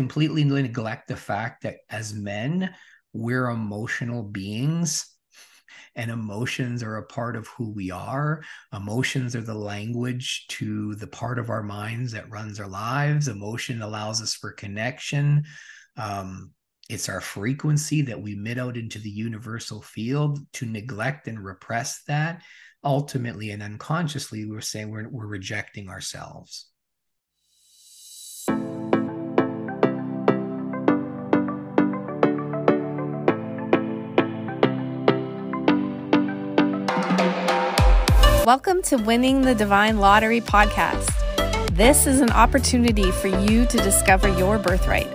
[0.00, 2.74] completely neglect the fact that as men,
[3.12, 5.14] we're emotional beings
[5.94, 8.42] and emotions are a part of who we are.
[8.72, 13.28] Emotions are the language to the part of our minds that runs our lives.
[13.28, 15.44] Emotion allows us for connection.
[15.98, 16.52] Um,
[16.88, 20.38] it's our frequency that we emit out into the universal field.
[20.54, 22.40] To neglect and repress that,
[22.82, 26.69] ultimately and unconsciously, we're saying we're, we're rejecting ourselves.
[38.52, 41.06] Welcome to Winning the Divine Lottery podcast.
[41.76, 45.06] This is an opportunity for you to discover your birthright,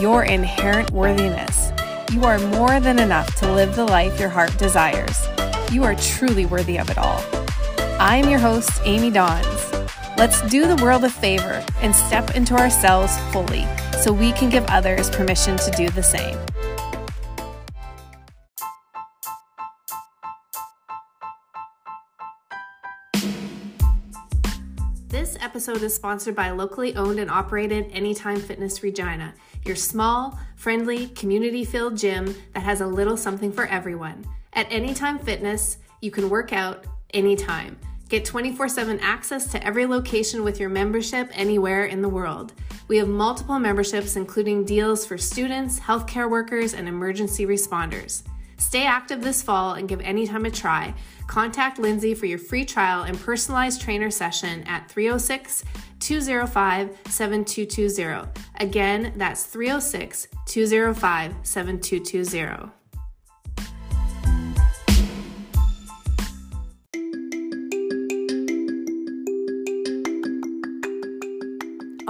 [0.00, 1.70] your inherent worthiness.
[2.10, 5.24] You are more than enough to live the life your heart desires.
[5.70, 7.22] You are truly worthy of it all.
[8.00, 9.72] I am your host, Amy Dawns.
[10.18, 13.68] Let's do the world a favor and step into ourselves fully
[14.02, 16.36] so we can give others permission to do the same.
[25.42, 31.64] Episode is sponsored by locally owned and operated Anytime Fitness Regina, your small, friendly, community
[31.64, 34.24] filled gym that has a little something for everyone.
[34.52, 37.78] At Anytime Fitness, you can work out anytime.
[38.08, 42.52] Get 24 7 access to every location with your membership anywhere in the world.
[42.88, 48.24] We have multiple memberships, including deals for students, healthcare workers, and emergency responders.
[48.60, 50.94] Stay active this fall and give Anytime a try.
[51.26, 55.64] Contact Lindsay for your free trial and personalized trainer session at 306
[55.98, 58.30] 205 7220.
[58.60, 62.79] Again, that's 306 205 7220.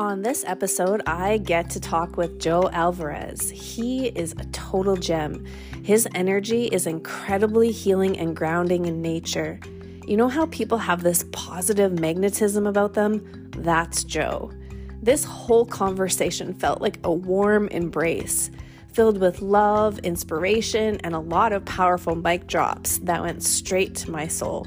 [0.00, 3.50] On this episode, I get to talk with Joe Alvarez.
[3.50, 5.44] He is a total gem.
[5.82, 9.60] His energy is incredibly healing and grounding in nature.
[10.06, 13.50] You know how people have this positive magnetism about them?
[13.58, 14.50] That's Joe.
[15.02, 18.50] This whole conversation felt like a warm embrace,
[18.94, 24.10] filled with love, inspiration, and a lot of powerful mic drops that went straight to
[24.10, 24.66] my soul.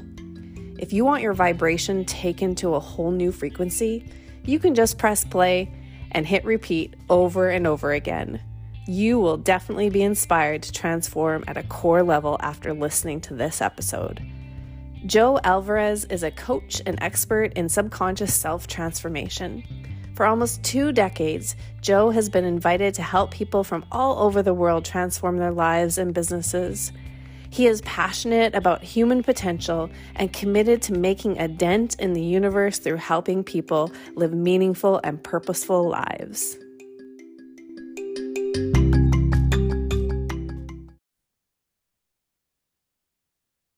[0.78, 4.08] If you want your vibration taken to a whole new frequency,
[4.44, 5.70] you can just press play
[6.12, 8.40] and hit repeat over and over again.
[8.86, 13.62] You will definitely be inspired to transform at a core level after listening to this
[13.62, 14.22] episode.
[15.06, 19.62] Joe Alvarez is a coach and expert in subconscious self transformation.
[20.14, 24.54] For almost two decades, Joe has been invited to help people from all over the
[24.54, 26.92] world transform their lives and businesses.
[27.54, 32.80] He is passionate about human potential and committed to making a dent in the universe
[32.80, 36.58] through helping people live meaningful and purposeful lives.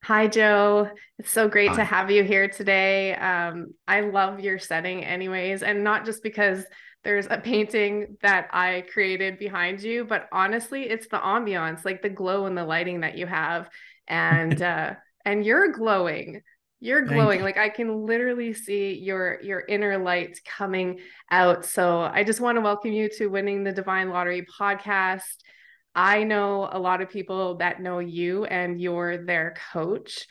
[0.04, 0.88] Hi, Joe.
[1.18, 1.76] It's so great Hi.
[1.76, 3.14] to have you here today.
[3.14, 6.64] Um, I love your setting, anyways, and not just because
[7.04, 12.08] there's a painting that I created behind you, but honestly, it's the ambiance, like the
[12.08, 13.68] glow and the lighting that you have.
[14.08, 16.42] And uh and you're glowing.
[16.78, 17.42] You're glowing.
[17.42, 21.64] Like I can literally see your your inner light coming out.
[21.64, 25.36] So I just want to welcome you to winning the Divine Lottery podcast.
[25.94, 30.26] I know a lot of people that know you and you're their coach.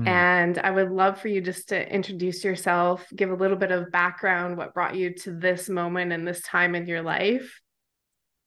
[0.00, 0.08] Mm.
[0.08, 3.90] And I would love for you just to introduce yourself, give a little bit of
[3.90, 7.60] background, what brought you to this moment and this time in your life.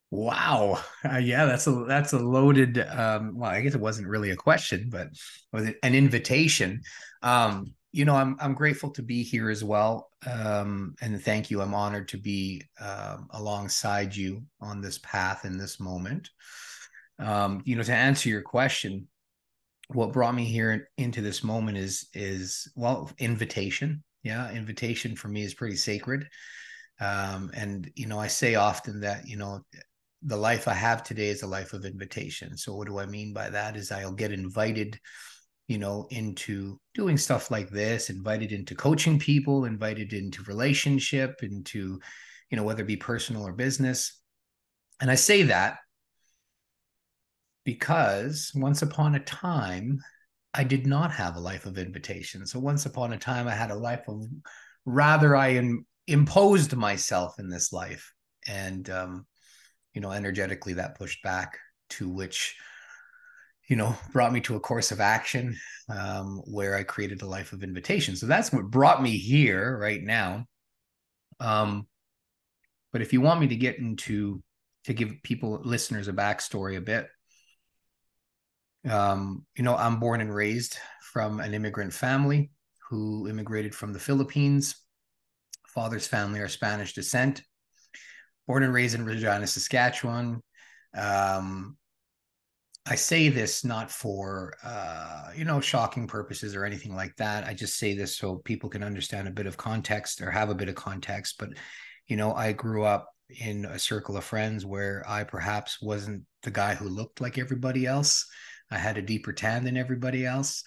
[0.10, 0.84] Wow.
[1.04, 4.36] Uh, yeah, that's a that's a loaded um well, I guess it wasn't really a
[4.36, 5.10] question, but
[5.52, 6.82] was it an invitation.
[7.24, 10.10] Um you know, I'm I'm grateful to be here as well.
[10.26, 11.62] Um and thank you.
[11.62, 16.30] I'm honored to be um alongside you on this path in this moment.
[17.20, 19.08] Um you know, to answer your question,
[19.88, 24.04] what brought me here into this moment is is well invitation.
[24.24, 26.28] Yeah invitation for me is pretty sacred.
[27.00, 29.62] Um and you know i say often that you know
[30.26, 32.58] the life i have today is a life of invitation.
[32.58, 35.00] So what do i mean by that is i'll get invited
[35.68, 42.00] you know into doing stuff like this invited into coaching people invited into relationship into
[42.50, 44.20] you know whether it be personal or business.
[45.02, 45.78] And i say that
[47.64, 50.00] because once upon a time,
[50.54, 52.46] I did not have a life of invitation.
[52.46, 54.26] So once upon a time, I had a life of
[54.86, 58.14] rather I Im- imposed myself in this life,
[58.48, 59.26] and um,
[59.94, 61.58] you know, energetically that pushed back
[61.92, 62.56] to which
[63.68, 65.56] you know brought me to a course of action
[65.90, 68.16] um, where I created a life of invitation.
[68.16, 70.46] So that's what brought me here right now.
[71.40, 71.88] Um,
[72.92, 74.44] but if you want me to get into
[74.86, 77.08] to give people listeners a backstory a bit.
[78.90, 80.78] Um, you know, I'm born and raised
[81.14, 82.52] from an immigrant family
[82.90, 84.76] who immigrated from the Philippines.
[85.68, 87.42] Father's family are Spanish descent.
[88.48, 90.42] Born and raised in Regina, Saskatchewan.
[90.96, 91.78] Um,
[92.86, 97.46] I say this not for uh, you know shocking purposes or anything like that.
[97.46, 100.56] I just say this so people can understand a bit of context or have a
[100.56, 101.36] bit of context.
[101.40, 101.50] But
[102.08, 106.52] you know, I grew up in a circle of friends where I perhaps wasn't the
[106.52, 108.28] guy who looked like everybody else.
[108.72, 110.64] I had a deeper tan than everybody else.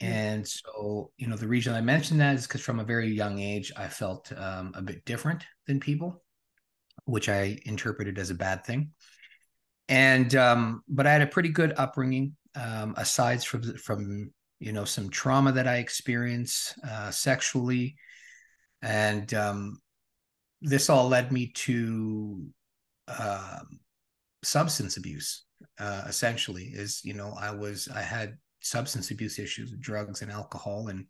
[0.00, 3.38] And so, you know, the reason I mentioned that is because from a very young
[3.38, 6.22] age, I felt um, a bit different than people,
[7.04, 8.92] which I interpreted as a bad thing
[9.90, 12.36] and um, but I had a pretty good upbringing.
[12.54, 17.96] Um, aside from from you know some trauma that I experienced uh, sexually,
[18.82, 19.80] and um,
[20.62, 22.46] this all led me to
[23.08, 23.60] uh,
[24.42, 25.44] substance abuse.
[25.78, 30.30] Uh, essentially, is you know I was I had substance abuse issues, with drugs and
[30.30, 31.06] alcohol, and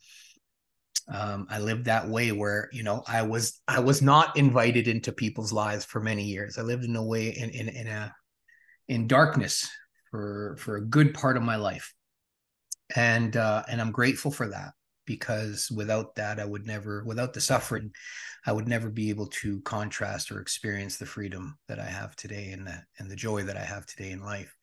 [1.13, 5.13] um, I lived that way where you know I was I was not invited into
[5.13, 6.59] people's lives for many years.
[6.59, 8.15] I lived in a way in in, in a
[8.89, 9.69] in darkness
[10.11, 11.95] for for a good part of my life
[12.97, 14.73] and uh and i'm grateful for that
[15.11, 17.91] because without that i would never without the suffering
[18.47, 22.53] i would never be able to contrast or experience the freedom that i have today
[22.53, 24.55] and that and the joy that i have today in life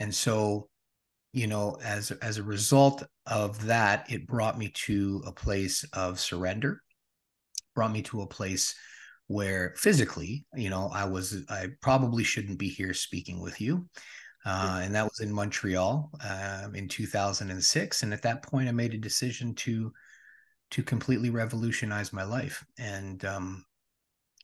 [0.00, 0.68] and so
[1.32, 6.18] you know as as a result of that it brought me to a place of
[6.18, 6.82] surrender
[7.76, 8.74] brought me to a place
[9.28, 13.88] where physically, you know, I was, I probably shouldn't be here speaking with you.
[14.46, 18.02] Uh, and that was in Montreal um, in 2006.
[18.04, 19.92] And at that point, I made a decision to
[20.72, 22.64] to completely revolutionize my life.
[22.78, 23.64] And um,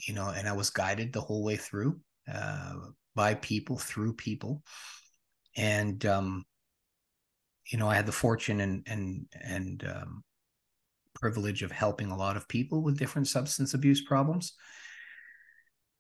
[0.06, 2.00] you know, and I was guided the whole way through
[2.32, 2.74] uh,
[3.14, 4.62] by people, through people,
[5.56, 6.44] and um,
[7.70, 10.24] you know, I had the fortune and and and um,
[11.14, 14.54] privilege of helping a lot of people with different substance abuse problems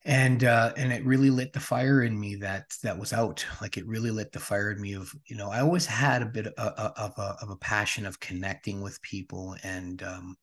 [0.04, 3.76] and uh and it really lit the fire in me that that was out like
[3.76, 6.46] it really lit the fire in me of you know i always had a bit
[6.46, 10.36] of a, of a, of a passion of connecting with people and um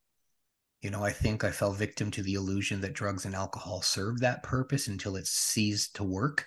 [0.81, 4.19] you know i think i fell victim to the illusion that drugs and alcohol serve
[4.19, 6.45] that purpose until it ceased to work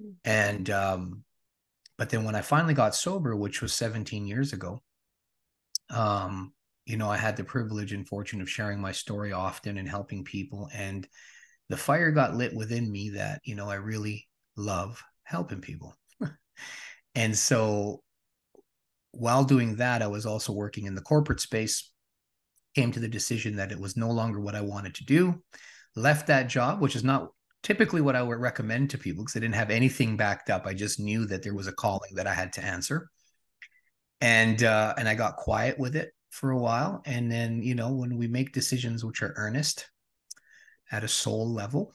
[0.00, 0.14] mm.
[0.24, 1.24] and um
[1.98, 4.80] but then when i finally got sober which was 17 years ago
[5.90, 6.52] um
[6.84, 10.24] you know, I had the privilege and fortune of sharing my story often and helping
[10.24, 10.68] people.
[10.74, 11.06] And
[11.72, 14.28] the fire got lit within me that, you know, I really
[14.58, 15.96] love helping people.
[17.14, 18.02] and so
[19.12, 21.90] while doing that, I was also working in the corporate space,
[22.74, 25.42] came to the decision that it was no longer what I wanted to do,
[25.96, 27.30] left that job, which is not
[27.62, 30.66] typically what I would recommend to people because I didn't have anything backed up.
[30.66, 33.08] I just knew that there was a calling that I had to answer.
[34.20, 37.00] And uh, and I got quiet with it for a while.
[37.06, 39.88] And then, you know, when we make decisions which are earnest
[40.92, 41.94] at a soul level,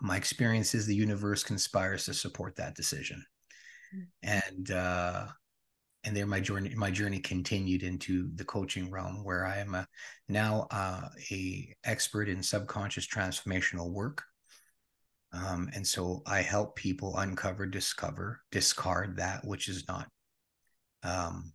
[0.00, 3.24] my experience is the universe conspires to support that decision.
[3.94, 4.06] Mm.
[4.22, 5.26] And uh
[6.06, 9.86] and there my journey my journey continued into the coaching realm where I am a
[10.28, 14.22] now uh, a expert in subconscious transformational work.
[15.32, 20.08] Um, and so I help people uncover, discover, discard that which is not
[21.02, 21.52] um,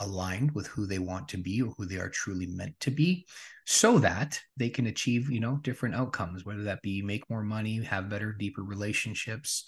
[0.00, 3.26] aligned with who they want to be or who they are truly meant to be
[3.66, 7.82] so that they can achieve you know different outcomes whether that be make more money
[7.82, 9.64] have better deeper relationships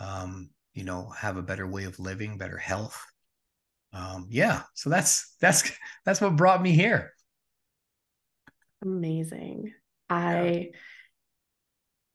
[0.00, 3.00] um, you know have a better way of living better health.
[3.92, 5.70] Um, yeah so that's that's
[6.04, 7.12] that's what brought me here.
[8.82, 9.72] Amazing.
[10.10, 10.70] I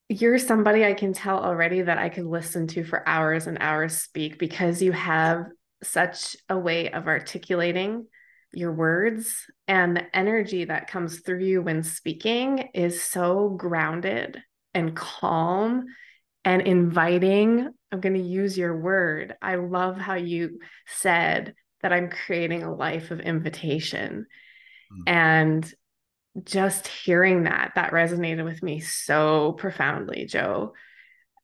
[0.10, 3.98] you're somebody I can tell already that I could listen to for hours and hours
[3.98, 5.46] speak because you have
[5.84, 8.06] such a way of articulating
[8.52, 14.42] your words and the energy that comes through you when speaking is so grounded
[14.74, 15.86] and calm
[16.44, 17.70] and inviting.
[17.92, 19.36] I'm going to use your word.
[19.42, 24.26] I love how you said that I'm creating a life of invitation.
[24.92, 25.04] Mm.
[25.08, 25.74] And
[26.44, 30.74] just hearing that that resonated with me so profoundly, Joe.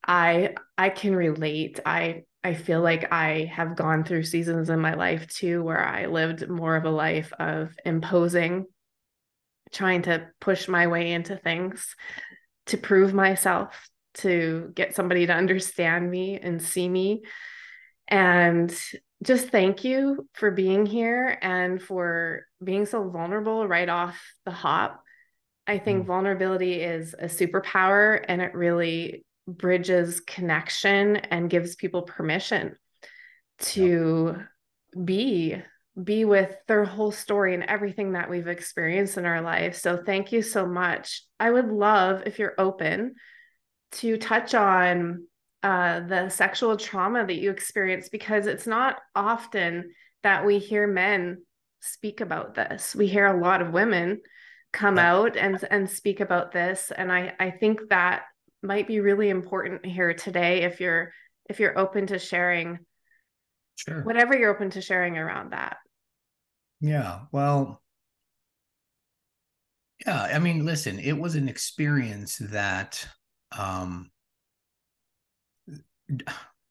[0.08, 1.80] I I can relate.
[1.86, 6.06] I I feel like I have gone through seasons in my life too where I
[6.06, 8.68] lived more of a life of imposing,
[9.72, 11.96] trying to push my way into things
[12.68, 17.24] to prove myself, to get somebody to understand me and see me.
[18.08, 18.72] And
[19.24, 25.02] just thank you for being here and for being so vulnerable right off the hop.
[25.66, 26.06] I think mm.
[26.06, 32.76] vulnerability is a superpower and it really bridges connection and gives people permission
[33.60, 35.06] to yep.
[35.06, 35.62] be
[36.04, 39.78] be with their whole story and everything that we've experienced in our life.
[39.78, 41.24] So thank you so much.
[41.40, 43.16] I would love if you're open
[43.94, 45.26] to touch on
[45.64, 51.44] uh, the sexual trauma that you experienced because it's not often that we hear men
[51.80, 52.94] speak about this.
[52.94, 54.22] We hear a lot of women
[54.74, 58.24] come out and and speak about this, and I I think that
[58.66, 61.12] might be really important here today if you're
[61.50, 62.80] if you're open to sharing
[63.76, 64.04] sure.
[64.04, 65.78] whatever you're open to sharing around that.
[66.82, 67.82] Yeah well
[70.06, 73.08] yeah i mean listen it was an experience that
[73.58, 74.12] um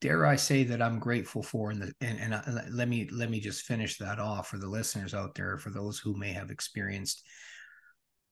[0.00, 3.30] dare i say that i'm grateful for and the and, and I, let me let
[3.30, 6.50] me just finish that off for the listeners out there for those who may have
[6.50, 7.24] experienced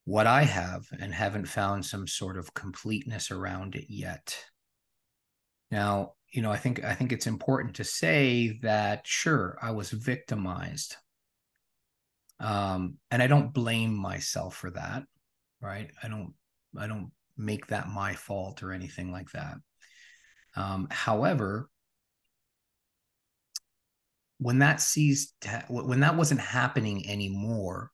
[0.05, 4.37] what I have and haven't found some sort of completeness around it yet.
[5.71, 9.91] Now, you know, I think I think it's important to say that sure, I was
[9.91, 10.97] victimized.
[12.41, 15.05] Um, and I don't blame myself for that,
[15.61, 15.91] right?
[16.03, 16.35] I don't
[16.77, 19.57] I don't make that my fault or anything like that.
[20.57, 21.69] Um, however,
[24.39, 25.35] when that ceased,
[25.69, 27.92] when that wasn't happening anymore,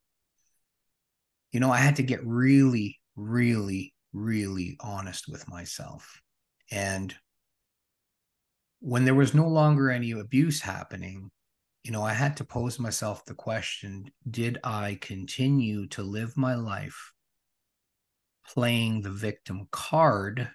[1.53, 6.21] you know, I had to get really, really, really honest with myself.
[6.71, 7.15] And
[8.81, 11.31] when there was no longer any abuse happening,
[11.83, 16.55] you know, I had to pose myself the question did I continue to live my
[16.55, 17.13] life
[18.47, 20.51] playing the victim card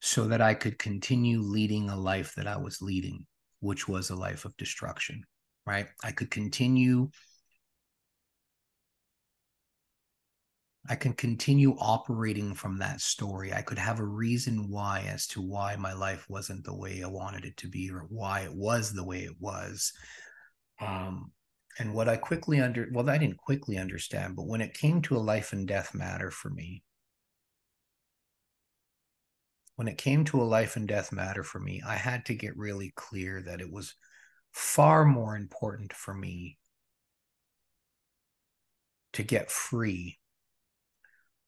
[0.00, 3.26] so that I could continue leading a life that I was leading,
[3.60, 5.24] which was a life of destruction,
[5.66, 5.88] right?
[6.04, 7.10] I could continue
[10.88, 13.52] I can continue operating from that story.
[13.52, 17.08] I could have a reason why as to why my life wasn't the way I
[17.08, 19.92] wanted it to be or why it was the way it was.
[20.80, 21.32] Um,
[21.78, 25.16] and what I quickly under well, I didn't quickly understand, but when it came to
[25.16, 26.82] a life and death matter for me,
[29.76, 32.56] when it came to a life and death matter for me, I had to get
[32.56, 33.94] really clear that it was
[34.52, 36.58] far more important for me
[39.12, 40.18] to get free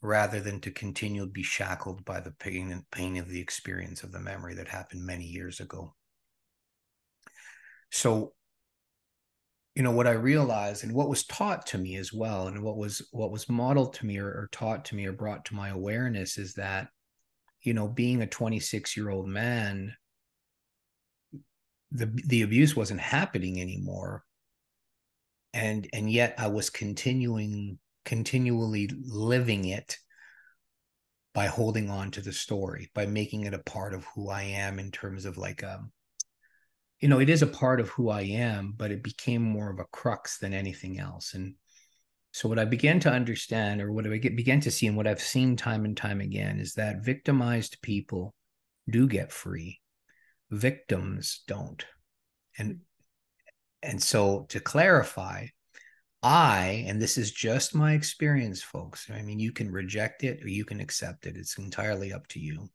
[0.02, 4.02] rather than to continue to be shackled by the pain and pain of the experience
[4.02, 5.94] of the memory that happened many years ago.
[7.90, 8.32] So,
[9.74, 12.76] you know, what I realized and what was taught to me as well, and what
[12.76, 15.68] was what was modeled to me or, or taught to me or brought to my
[15.68, 16.88] awareness is that,
[17.62, 19.94] you know, being a 26 year old man,
[21.92, 24.24] the the abuse wasn't happening anymore.
[25.52, 29.98] And and yet I was continuing continually living it
[31.32, 34.78] by holding on to the story, by making it a part of who I am
[34.78, 35.92] in terms of like um
[37.00, 39.78] you know, it is a part of who I am, but it became more of
[39.78, 41.32] a crux than anything else.
[41.32, 41.54] And
[42.32, 45.20] so what I began to understand or what I began to see and what I've
[45.20, 48.34] seen time and time again is that victimized people
[48.88, 49.80] do get free.
[50.50, 51.84] Victims don't.
[52.58, 52.80] And
[53.82, 55.46] and so to clarify,
[56.22, 59.08] I, and this is just my experience, folks.
[59.10, 61.36] I mean, you can reject it or you can accept it.
[61.36, 62.68] It's entirely up to you.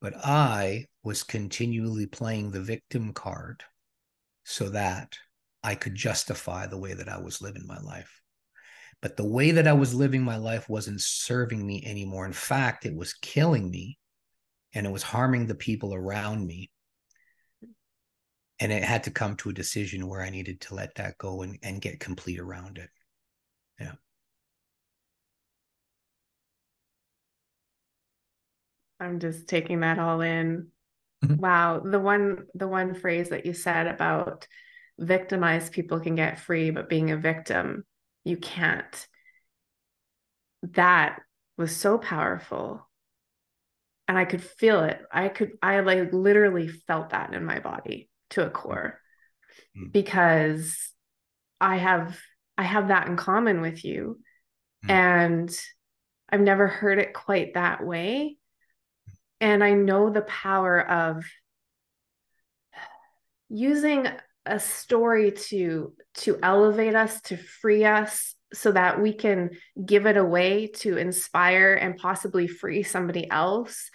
[0.00, 3.62] But I was continually playing the victim card
[4.44, 5.16] so that
[5.62, 8.20] I could justify the way that I was living my life.
[9.00, 12.24] But the way that I was living my life wasn't serving me anymore.
[12.24, 13.98] In fact, it was killing me
[14.74, 16.70] and it was harming the people around me
[18.62, 21.42] and it had to come to a decision where I needed to let that go
[21.42, 22.90] and, and get complete around it.
[23.80, 23.94] Yeah.
[29.00, 30.68] I'm just taking that all in.
[31.24, 31.40] Mm-hmm.
[31.40, 31.80] Wow.
[31.80, 34.46] The one the one phrase that you said about
[34.96, 37.84] victimized people can get free, but being a victim,
[38.22, 39.08] you can't.
[40.62, 41.18] That
[41.58, 42.88] was so powerful.
[44.06, 45.02] And I could feel it.
[45.10, 49.00] I could I like literally felt that in my body to a core
[49.76, 49.90] mm-hmm.
[49.90, 50.90] because
[51.60, 52.18] I have
[52.58, 54.18] I have that in common with you
[54.84, 54.90] mm-hmm.
[54.90, 55.60] and
[56.30, 58.36] I've never heard it quite that way
[59.40, 61.24] and I know the power of
[63.48, 64.08] using
[64.46, 69.50] a story to to elevate us to free us so that we can
[69.84, 73.90] give it away to inspire and possibly free somebody else.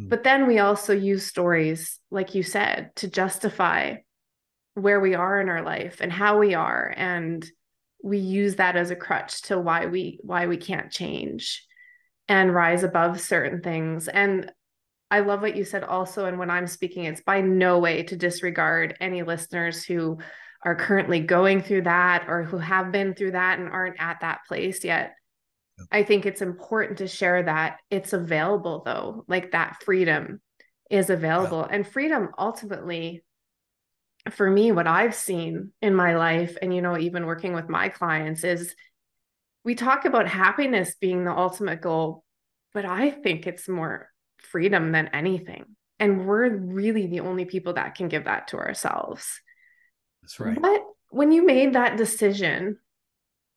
[0.00, 0.08] Mm.
[0.08, 3.96] But then we also use stories, like you said, to justify
[4.74, 6.94] where we are in our life and how we are.
[6.96, 7.44] And
[8.02, 11.66] we use that as a crutch to why we why we can't change.
[12.28, 14.06] and rise above certain things.
[14.06, 14.52] And
[15.10, 16.26] I love what you said also.
[16.26, 20.18] And when I'm speaking, it's by no way to disregard any listeners who
[20.64, 24.42] are currently going through that or who have been through that and aren't at that
[24.46, 25.14] place yet.
[25.90, 30.40] I think it's important to share that it's available though, like that freedom
[30.90, 31.66] is available.
[31.68, 31.76] Yeah.
[31.76, 33.22] And freedom ultimately,
[34.30, 37.88] for me, what I've seen in my life, and you know, even working with my
[37.88, 38.74] clients, is
[39.64, 42.24] we talk about happiness being the ultimate goal,
[42.74, 45.64] but I think it's more freedom than anything.
[45.98, 49.40] And we're really the only people that can give that to ourselves.
[50.22, 50.60] That's right.
[50.60, 52.78] But when you made that decision,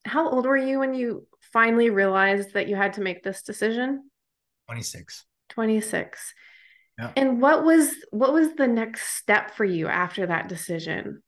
[0.06, 4.10] how old were you when you finally realized that you had to make this decision?
[4.68, 5.26] 26.
[5.50, 6.34] 26.
[7.00, 7.12] Yeah.
[7.16, 11.24] And what was what was the next step for you after that decision?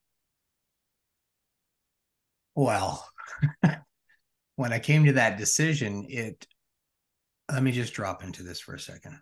[2.54, 3.08] Well,
[4.56, 6.46] when I came to that decision, it
[7.52, 9.20] let me just drop into this for a second.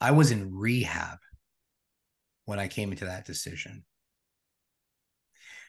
[0.00, 1.18] I was in rehab
[2.52, 3.82] when I came into that decision.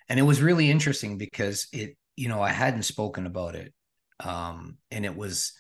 [0.10, 3.74] And it was really interesting because it, you know, I hadn't spoken about it.
[4.20, 5.54] Um, and it was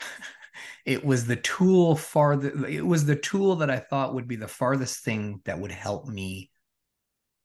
[0.84, 4.48] it was the tool farther it was the tool that I thought would be the
[4.48, 6.50] farthest thing that would help me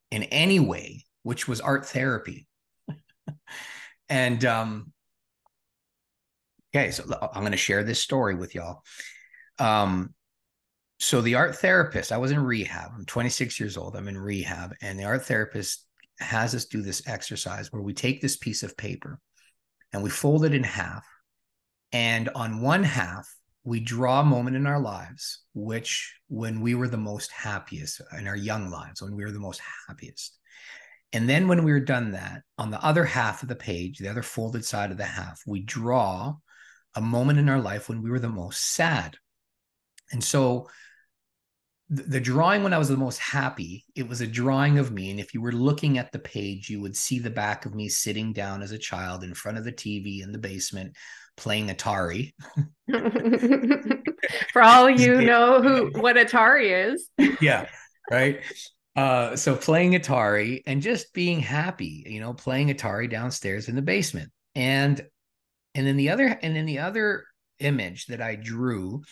[0.09, 2.47] in any way, which was art therapy.
[4.09, 4.91] and um
[6.73, 8.81] okay, so I'm going to share this story with y'all.
[9.59, 10.14] Um
[11.05, 12.89] so the art therapist, I was in rehab.
[12.95, 13.95] I'm 26 years old.
[13.95, 15.85] I'm in rehab, and the art therapist
[16.19, 19.19] has us do this exercise where we take this piece of paper
[19.93, 21.05] and we fold it in half.
[21.91, 23.27] And on one half,
[23.63, 28.27] we draw a moment in our lives, which when we were the most happiest in
[28.27, 30.39] our young lives, when we were the most happiest.
[31.13, 34.09] And then when we were done that, on the other half of the page, the
[34.09, 36.33] other folded side of the half, we draw
[36.95, 39.17] a moment in our life when we were the most sad.
[40.11, 40.67] And so
[41.89, 45.11] the drawing when I was the most happy, it was a drawing of me.
[45.11, 47.89] And if you were looking at the page, you would see the back of me
[47.89, 50.95] sitting down as a child in front of the TV in the basement
[51.37, 52.33] playing Atari.
[54.51, 57.09] For all you know who what Atari is.
[57.39, 57.67] yeah.
[58.09, 58.41] Right.
[58.95, 63.81] Uh, so playing Atari and just being happy, you know, playing Atari downstairs in the
[63.81, 64.31] basement.
[64.55, 65.05] And
[65.75, 67.25] and then the other and then the other
[67.59, 69.03] image that I drew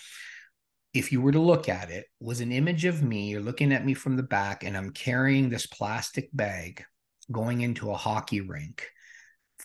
[0.94, 3.30] if you were to look at it, was an image of me.
[3.30, 6.84] You're looking at me from the back, and I'm carrying this plastic bag
[7.32, 8.88] going into a hockey rink.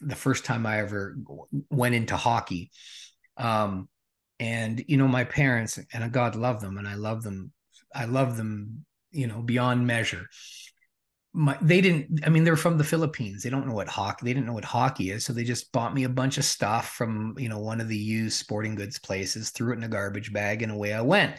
[0.00, 1.16] The first time I ever
[1.70, 2.70] went into hockey.
[3.36, 3.88] Um,
[4.40, 7.52] and you know, my parents, and God love them, and I love them.
[7.94, 10.28] I love them, you know, beyond measure
[11.38, 13.44] my they didn't i mean they're from the philippines.
[13.44, 15.94] They don't know what hockey they didn't know what hockey is so they just bought
[15.94, 19.50] me a bunch of stuff from you know one of the used sporting goods places
[19.50, 21.36] threw it in a garbage bag and away i went.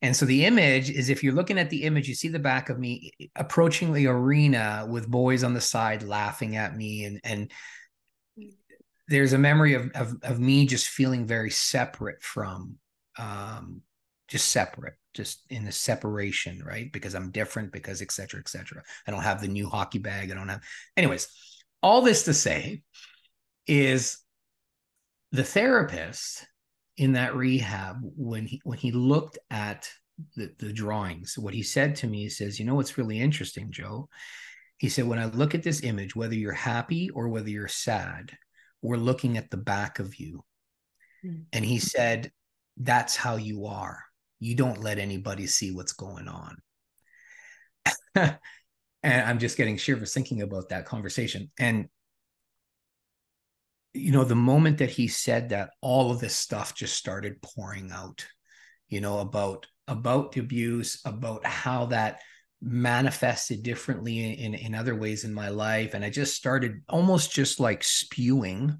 [0.00, 2.70] And so the image is if you're looking at the image you see the back
[2.70, 7.50] of me approaching the arena with boys on the side laughing at me and and
[9.08, 12.76] there's a memory of of, of me just feeling very separate from
[13.18, 13.82] um
[14.26, 16.92] just separate just in the separation, right?
[16.92, 18.82] Because I'm different, because et cetera, et cetera.
[19.06, 20.30] I don't have the new hockey bag.
[20.30, 20.62] I don't have,
[20.96, 21.28] anyways,
[21.82, 22.82] all this to say
[23.66, 24.18] is
[25.32, 26.46] the therapist
[26.96, 29.88] in that rehab, when he when he looked at
[30.36, 33.72] the, the drawings, what he said to me, he says, you know what's really interesting,
[33.72, 34.08] Joe?
[34.78, 38.32] He said, when I look at this image, whether you're happy or whether you're sad,
[38.80, 40.44] we're looking at the back of you.
[41.24, 41.42] Mm-hmm.
[41.52, 42.30] And he said,
[42.76, 44.04] that's how you are
[44.44, 46.58] you don't let anybody see what's going on.
[48.14, 48.38] and
[49.02, 51.50] I'm just getting shivers thinking about that conversation.
[51.58, 51.88] And
[53.94, 57.90] you know, the moment that he said that, all of this stuff just started pouring
[57.90, 58.26] out,
[58.88, 62.20] you know, about about the abuse, about how that
[62.60, 65.94] manifested differently in, in other ways in my life.
[65.94, 68.78] And I just started almost just like spewing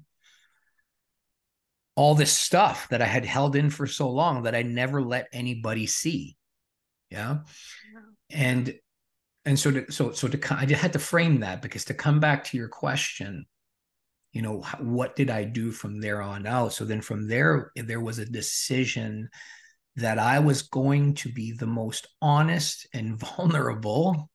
[1.95, 5.27] all this stuff that I had held in for so long that I never let
[5.31, 6.35] anybody see.
[7.09, 7.39] Yeah.
[8.29, 8.75] And
[9.45, 12.19] and so to, so so to I just had to frame that because to come
[12.19, 13.45] back to your question,
[14.33, 16.73] you know, what did I do from there on out?
[16.73, 19.29] So then from there there was a decision
[19.95, 24.29] that I was going to be the most honest and vulnerable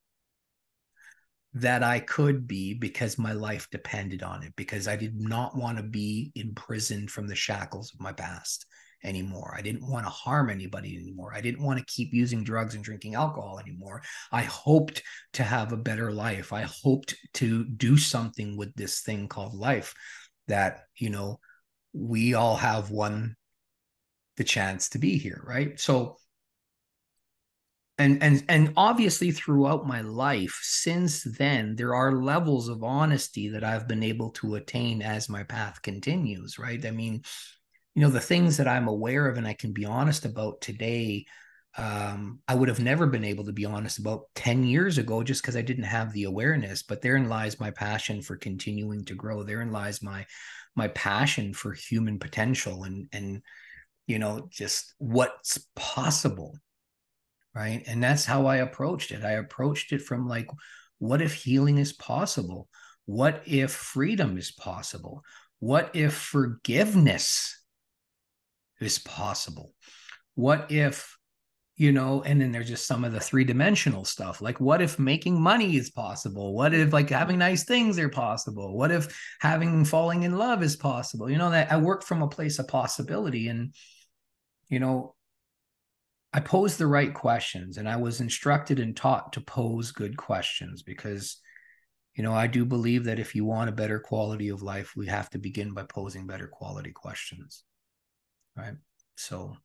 [1.54, 5.78] that I could be because my life depended on it, because I did not want
[5.78, 8.66] to be imprisoned from the shackles of my past
[9.02, 9.54] anymore.
[9.56, 11.32] I didn't want to harm anybody anymore.
[11.34, 14.02] I didn't want to keep using drugs and drinking alcohol anymore.
[14.30, 15.02] I hoped
[15.34, 16.52] to have a better life.
[16.52, 19.94] I hoped to do something with this thing called life
[20.48, 21.40] that, you know,
[21.92, 23.36] we all have won
[24.36, 25.80] the chance to be here, right?
[25.80, 26.16] So
[28.00, 33.62] and and and obviously throughout my life since then there are levels of honesty that
[33.62, 36.84] I've been able to attain as my path continues, right?
[36.84, 37.22] I mean,
[37.94, 41.26] you know, the things that I'm aware of and I can be honest about today
[41.78, 45.40] um, I would have never been able to be honest about 10 years ago just
[45.40, 46.82] because I didn't have the awareness.
[46.82, 49.44] But therein lies my passion for continuing to grow.
[49.44, 50.26] Therein lies my
[50.74, 53.42] my passion for human potential and and
[54.06, 56.58] you know just what's possible
[57.54, 57.82] right?
[57.86, 59.24] And that's how i approached it.
[59.24, 60.46] I approached it from like
[60.98, 62.68] what if healing is possible?
[63.06, 65.22] What if freedom is possible?
[65.58, 67.58] What if forgiveness
[68.80, 69.74] is possible?
[70.34, 71.16] What if
[71.76, 74.98] you know and then there's just some of the three dimensional stuff like what if
[74.98, 76.54] making money is possible?
[76.54, 78.76] What if like having nice things are possible?
[78.76, 81.30] What if having falling in love is possible?
[81.30, 83.74] You know that i work from a place of possibility and
[84.68, 85.14] you know
[86.32, 90.82] I posed the right questions and I was instructed and taught to pose good questions
[90.82, 91.38] because,
[92.14, 95.06] you know, I do believe that if you want a better quality of life, we
[95.08, 97.64] have to begin by posing better quality questions.
[98.56, 98.74] Right.
[99.16, 99.56] So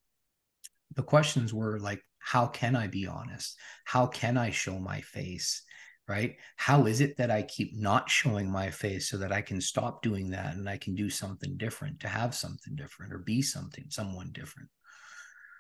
[0.96, 3.56] the questions were like, how can I be honest?
[3.84, 5.62] How can I show my face?
[6.08, 6.38] Right.
[6.56, 10.02] How is it that I keep not showing my face so that I can stop
[10.02, 13.86] doing that and I can do something different to have something different or be something,
[13.90, 14.70] someone different?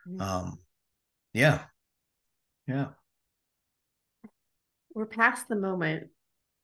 [0.08, 0.22] Mm-hmm.
[0.22, 0.60] Um,
[1.36, 1.64] yeah.
[2.66, 2.88] Yeah.
[4.94, 6.08] We're past the moment,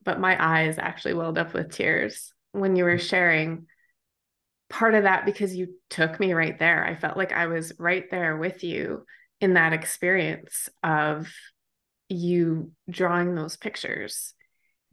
[0.04, 3.02] but my eyes actually welled up with tears when you were mm.
[3.02, 3.66] sharing
[4.70, 6.86] part of that because you took me right there.
[6.86, 9.06] I felt like I was right there with you
[9.42, 11.28] in that experience of
[12.08, 14.34] you drawing those pictures.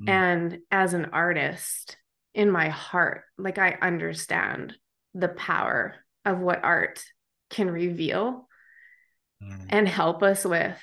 [0.02, 0.08] Mm.
[0.08, 1.96] And as an artist,
[2.34, 4.74] in my heart, like I understand
[5.14, 7.00] the power of what art
[7.48, 8.47] can reveal
[9.42, 9.66] mm.
[9.68, 10.78] and help us with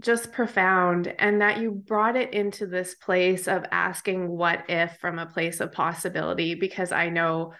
[0.00, 5.18] just profound and that you brought it into this place of asking what if from
[5.18, 7.52] a place of possibility because i know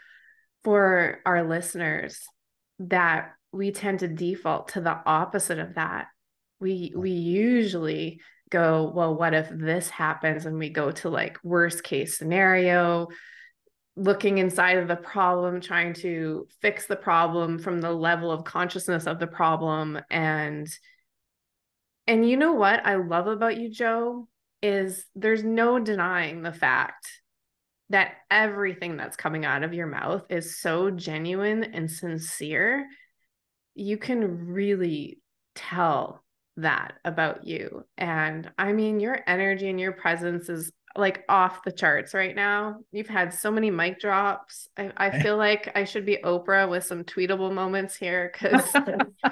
[0.64, 2.20] for our listeners
[2.80, 6.08] that we tend to default to the opposite of that.
[6.58, 10.46] We we usually go well what if this happens?
[10.46, 13.08] and we go to like worst case scenario
[13.96, 19.06] looking inside of the problem, trying to fix the problem from the level of consciousness
[19.06, 20.00] of the problem.
[20.10, 20.68] And
[22.06, 24.28] and you know what I love about you, Joe,
[24.62, 27.08] is there's no denying the fact
[27.90, 32.86] that everything that's coming out of your mouth is so genuine and sincere.
[33.74, 35.20] You can really
[35.54, 36.24] tell
[36.56, 37.84] that about you.
[37.96, 42.76] And I mean, your energy and your presence is like off the charts right now.
[42.92, 44.68] You've had so many mic drops.
[44.76, 48.64] I, I feel like I should be Oprah with some tweetable moments here because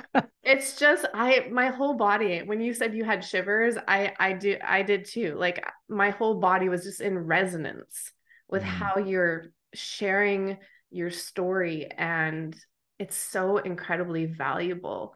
[0.43, 2.43] it's just I my whole body.
[2.43, 5.37] When you said you had shivers, I I do I did too.
[5.37, 8.13] Like my whole body was just in resonance
[8.49, 8.67] with mm.
[8.67, 10.59] how you're sharing
[10.91, 12.55] your story and
[12.99, 15.15] it's so incredibly valuable.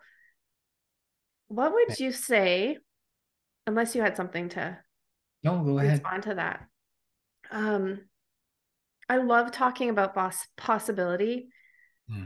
[1.49, 2.79] What would you say,
[3.67, 4.79] unless you had something to
[5.47, 5.93] no, go ahead.
[5.93, 6.67] Respond to that.
[7.53, 8.01] Um,
[9.09, 11.49] I love talking about boss possibility.
[12.11, 12.25] Hmm.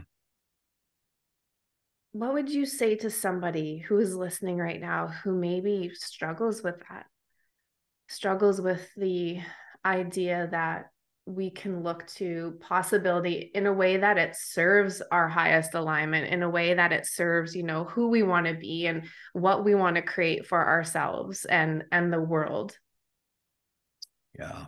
[2.13, 6.75] What would you say to somebody who is listening right now who maybe struggles with
[6.89, 7.05] that?
[8.09, 9.39] Struggles with the
[9.85, 10.87] idea that
[11.27, 16.41] we can look to possibility in a way that it serves our highest alignment in
[16.41, 19.03] a way that it serves you know who we want to be and
[19.33, 22.75] what we want to create for ourselves and and the world
[24.37, 24.65] yeah.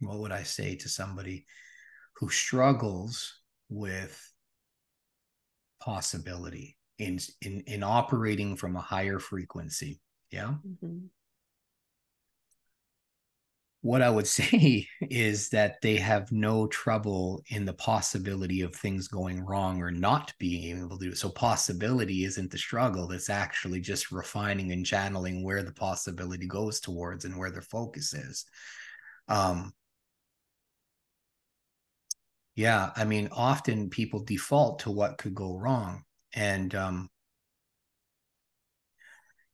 [0.00, 1.44] What would i say to somebody
[2.16, 4.32] who struggles with
[5.80, 10.00] possibility in in in operating from a higher frequency?
[10.30, 10.54] Yeah.
[10.66, 11.06] Mm-hmm.
[13.80, 19.08] what i would say is that they have no trouble in the possibility of things
[19.08, 21.18] going wrong or not being able to do it.
[21.18, 23.10] So possibility isn't the struggle.
[23.12, 28.12] It's actually just refining and channeling where the possibility goes towards and where their focus
[28.14, 28.44] is
[29.28, 29.72] um,
[32.54, 36.02] yeah, I mean, often people default to what could go wrong.
[36.34, 37.08] And, um,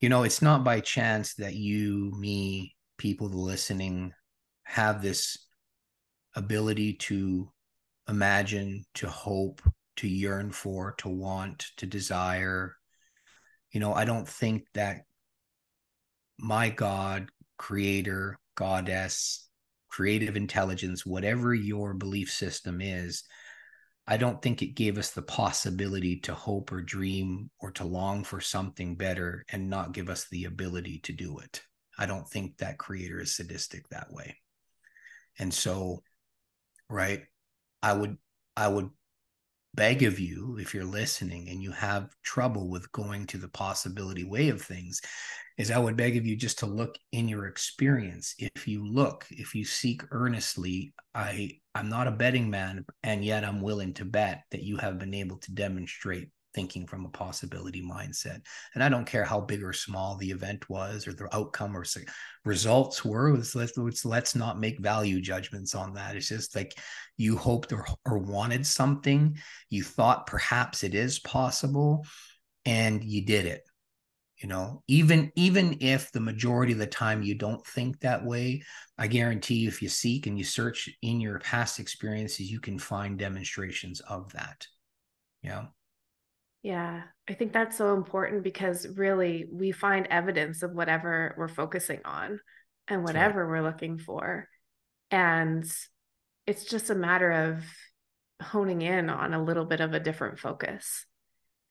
[0.01, 4.13] you know, it's not by chance that you, me, people listening
[4.65, 5.37] have this
[6.35, 7.51] ability to
[8.09, 9.61] imagine, to hope,
[9.97, 12.75] to yearn for, to want, to desire.
[13.71, 15.03] You know, I don't think that
[16.39, 19.44] my God, creator, goddess,
[19.95, 23.23] creative intelligence, whatever your belief system is,
[24.09, 28.25] I don't think it gave us the possibility to hope or dream or to long
[28.25, 31.63] for something better and not give us the ability to do it.
[31.97, 34.37] I don't think that creator is sadistic that way.
[35.39, 36.03] And so,
[36.91, 37.23] right,
[37.81, 38.17] I would
[38.57, 38.91] I would
[39.75, 44.25] beg of you if you're listening and you have trouble with going to the possibility
[44.25, 45.01] way of things
[45.57, 48.35] is I would beg of you just to look in your experience.
[48.39, 53.45] If you look, if you seek earnestly, I I'm not a betting man, and yet
[53.45, 57.83] I'm willing to bet that you have been able to demonstrate thinking from a possibility
[57.83, 58.41] mindset.
[58.75, 61.85] And I don't care how big or small the event was or the outcome or
[62.45, 63.37] results were.
[63.37, 66.17] Let's, let's, let's not make value judgments on that.
[66.17, 66.79] It's just like
[67.17, 69.37] you hoped or, or wanted something,
[69.71, 72.07] you thought perhaps it is possible,
[72.65, 73.63] and you did it
[74.45, 78.63] you know even even if the majority of the time you don't think that way
[78.99, 82.79] i guarantee you if you seek and you search in your past experiences you can
[82.79, 84.67] find demonstrations of that
[85.43, 85.65] yeah
[86.65, 92.01] yeah i think that's so important because really we find evidence of whatever we're focusing
[92.05, 92.41] on
[92.89, 93.51] and whatever right.
[93.51, 94.49] we're looking for
[95.13, 95.71] and
[96.47, 97.65] it's just a matter of
[98.43, 101.07] honing in on a little bit of a different focus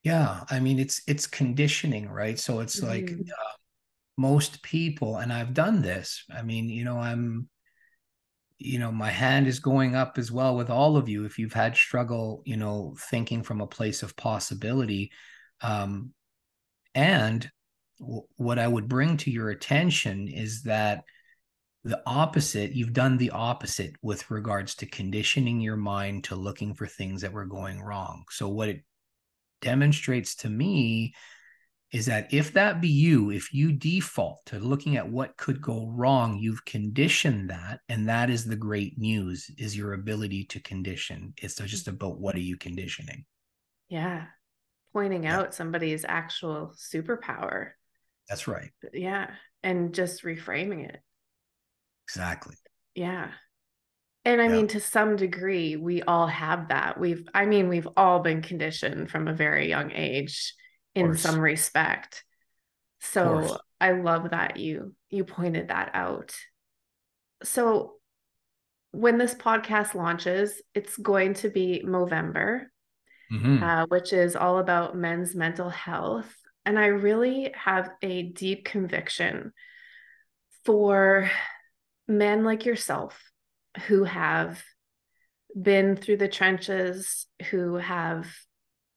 [0.03, 2.37] yeah, I mean it's it's conditioning, right?
[2.37, 2.89] So it's mm-hmm.
[2.89, 3.53] like uh,
[4.17, 6.25] most people, and I've done this.
[6.33, 7.47] I mean, you know, I'm,
[8.63, 11.25] you know, my hand is going up as well with all of you.
[11.25, 15.11] If you've had struggle, you know, thinking from a place of possibility,
[15.61, 16.13] um,
[16.95, 17.49] and
[17.99, 21.03] w- what I would bring to your attention is that
[21.83, 26.87] the opposite you've done the opposite with regards to conditioning your mind to looking for
[26.87, 28.83] things that were going wrong so what it
[29.61, 31.13] demonstrates to me
[31.93, 35.87] is that if that be you, if you default to looking at what could go
[35.87, 37.81] wrong, you've conditioned that.
[37.87, 41.35] And that is the great news is your ability to condition.
[41.37, 43.25] It's just about what are you conditioning?
[43.89, 44.25] Yeah.
[44.91, 45.37] Pointing yeah.
[45.37, 47.71] out somebody's actual superpower.
[48.27, 48.71] That's right.
[48.91, 49.29] Yeah.
[49.61, 50.99] And just reframing it.
[52.07, 52.55] Exactly.
[52.95, 53.29] Yeah.
[54.25, 54.51] And I yeah.
[54.51, 56.99] mean, to some degree, we all have that.
[56.99, 60.55] We've, I mean, we've all been conditioned from a very young age
[60.95, 62.23] in some respect.
[62.99, 66.35] So I love that you you pointed that out.
[67.43, 67.95] So
[68.91, 72.65] when this podcast launches, it's going to be Movember,
[73.31, 73.61] mm-hmm.
[73.61, 76.31] uh, which is all about men's mental health.
[76.65, 79.51] And I really have a deep conviction
[80.63, 81.29] for
[82.07, 83.19] men like yourself
[83.87, 84.63] who have
[85.59, 88.27] been through the trenches, who have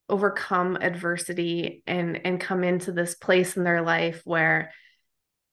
[0.09, 4.71] overcome adversity and and come into this place in their life where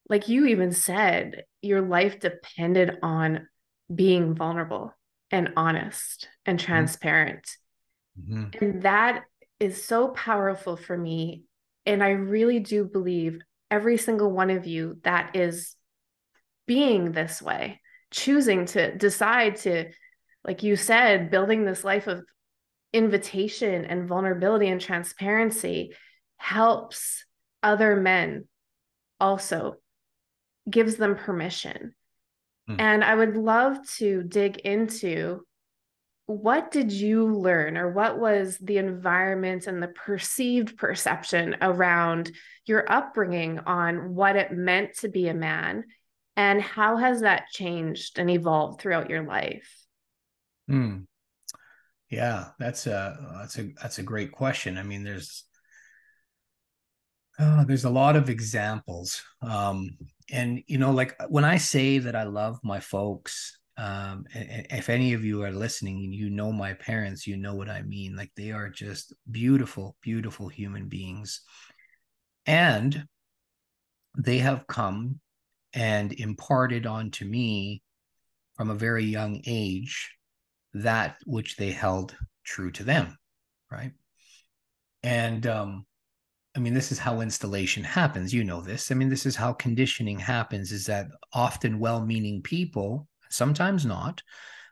[0.08, 3.48] like you even said your life depended on
[3.92, 4.94] being vulnerable
[5.30, 6.66] and honest and mm-hmm.
[6.66, 7.56] transparent
[8.20, 8.44] mm-hmm.
[8.64, 9.24] and that
[9.58, 11.42] is so powerful for me
[11.84, 13.40] and i really do believe
[13.72, 15.74] every single one of you that is
[16.66, 17.80] being this way
[18.12, 19.90] choosing to decide to
[20.44, 22.22] like you said building this life of
[22.94, 25.92] invitation and vulnerability and transparency
[26.36, 27.24] helps
[27.60, 28.44] other men
[29.18, 29.74] also
[30.70, 31.92] gives them permission
[32.70, 32.76] mm.
[32.78, 35.40] and i would love to dig into
[36.26, 42.30] what did you learn or what was the environment and the perceived perception around
[42.64, 45.84] your upbringing on what it meant to be a man
[46.36, 49.68] and how has that changed and evolved throughout your life
[50.68, 50.98] hmm.
[52.10, 54.78] Yeah that's a that's a that's a great question.
[54.78, 55.44] I mean there's
[57.38, 59.90] uh, there's a lot of examples um,
[60.30, 65.14] and you know like when i say that i love my folks um, if any
[65.14, 68.14] of you are listening and you know my parents you know what i mean.
[68.16, 71.40] Like they are just beautiful beautiful human beings.
[72.46, 73.06] And
[74.16, 75.20] they have come
[75.72, 77.82] and imparted onto me
[78.54, 80.14] from a very young age
[80.74, 83.16] that which they held true to them
[83.70, 83.92] right?
[85.02, 85.86] And um
[86.56, 88.32] i mean this is how installation happens.
[88.32, 88.90] You know this.
[88.90, 94.22] I mean this is how conditioning happens is that often well-meaning people sometimes not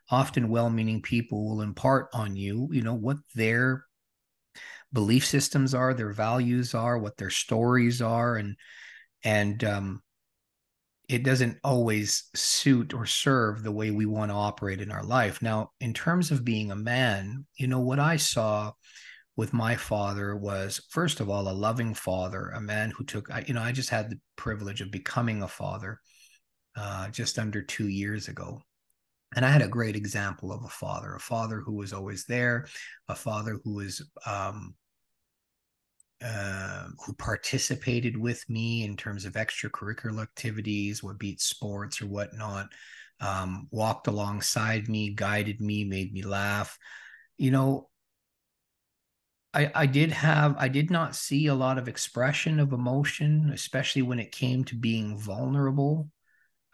[0.09, 3.85] often well-meaning people will impart on you you know what their
[4.91, 8.55] belief systems are their values are what their stories are and
[9.23, 10.02] and um
[11.09, 15.41] it doesn't always suit or serve the way we want to operate in our life.
[15.41, 18.71] Now, in terms of being a man, you know, what I saw
[19.35, 23.53] with my father was, first of all, a loving father, a man who took, you
[23.53, 25.99] know, I just had the privilege of becoming a father
[26.75, 28.61] uh, just under two years ago.
[29.35, 32.67] And I had a great example of a father, a father who was always there,
[33.09, 34.75] a father who was um,
[36.23, 42.69] uh, who participated with me in terms of extracurricular activities, what beat sports or whatnot,
[43.19, 46.77] um, walked alongside me, guided me, made me laugh.
[47.37, 47.89] You know,
[49.53, 54.01] I, I did have, I did not see a lot of expression of emotion, especially
[54.01, 56.09] when it came to being vulnerable.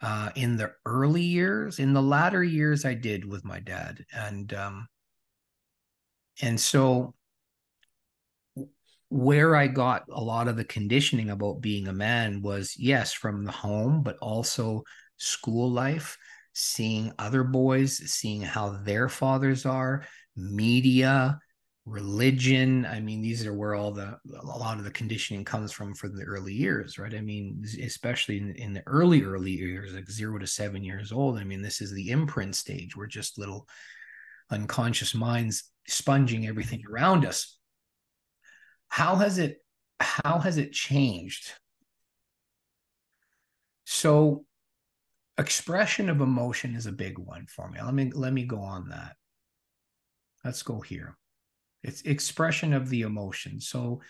[0.02, 4.50] Uh, in the early years, in the latter years, I did with my dad, and
[4.54, 4.88] um,
[6.40, 7.12] and so
[9.10, 13.44] where I got a lot of the conditioning about being a man was yes, from
[13.44, 14.84] the home, but also
[15.16, 16.16] school life,
[16.54, 20.04] seeing other boys, seeing how their fathers are,
[20.36, 21.40] media,
[21.86, 22.86] religion.
[22.86, 26.08] I mean, these are where all the a lot of the conditioning comes from for
[26.08, 27.12] the early years, right?
[27.12, 31.36] I mean, especially in, in the early, early years, like zero to seven years old.
[31.36, 32.96] I mean, this is the imprint stage.
[32.96, 33.66] We're just little
[34.50, 37.56] unconscious minds sponging everything around us
[38.90, 39.58] how has it
[39.98, 41.52] how has it changed?
[43.84, 44.44] So
[45.38, 47.80] expression of emotion is a big one for me.
[47.82, 49.16] Let me let me go on that.
[50.44, 51.16] Let's go here.
[51.82, 53.60] It's expression of the emotion.
[53.60, 54.02] So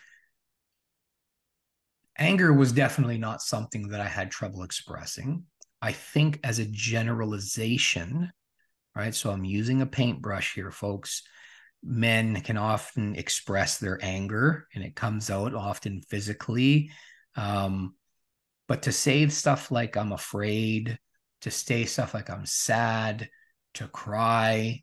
[2.19, 5.45] anger was definitely not something that i had trouble expressing.
[5.83, 8.31] I think as a generalization
[8.97, 9.15] right?
[9.15, 11.23] So i'm using a paintbrush here folks
[11.83, 16.91] men can often express their anger and it comes out often physically
[17.37, 17.95] um,
[18.69, 20.99] but to say stuff like i'm afraid
[21.41, 23.29] to say stuff like i'm sad
[23.75, 24.83] to cry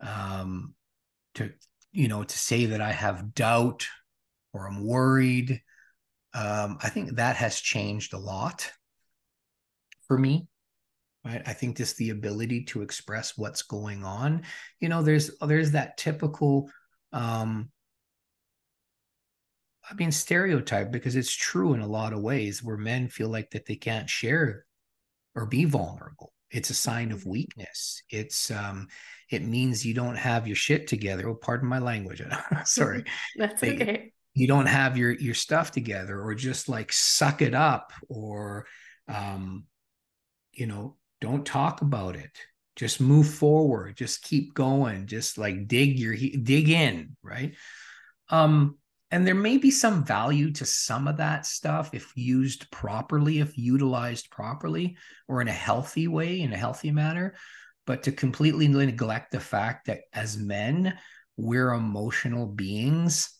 [0.00, 0.74] um,
[1.34, 1.50] to
[1.92, 3.86] you know to say that i have doubt
[4.52, 5.60] or i'm worried
[6.34, 8.70] um, i think that has changed a lot
[10.08, 10.48] for me
[11.24, 14.42] right i think just the ability to express what's going on
[14.80, 16.70] you know there's there's that typical
[17.12, 17.70] um
[19.90, 23.50] i mean stereotype because it's true in a lot of ways where men feel like
[23.50, 24.64] that they can't share
[25.34, 26.32] or be vulnerable.
[26.50, 27.30] It's a sign of mm-hmm.
[27.30, 28.02] weakness.
[28.10, 28.88] It's um
[29.30, 31.28] it means you don't have your shit together.
[31.28, 32.22] Oh pardon my language.
[32.64, 33.04] Sorry.
[33.36, 34.12] That's okay.
[34.34, 38.66] you don't have your your stuff together or just like suck it up or
[39.08, 39.64] um
[40.52, 42.36] you know don't talk about it.
[42.74, 43.96] Just move forward.
[43.96, 45.06] Just keep going.
[45.06, 47.54] Just like dig your dig in right?
[48.28, 48.76] Um
[49.12, 53.56] and there may be some value to some of that stuff if used properly if
[53.56, 54.96] utilized properly
[55.28, 57.36] or in a healthy way in a healthy manner.
[57.86, 60.98] But to completely neglect the fact that as men
[61.36, 63.30] we're emotional beings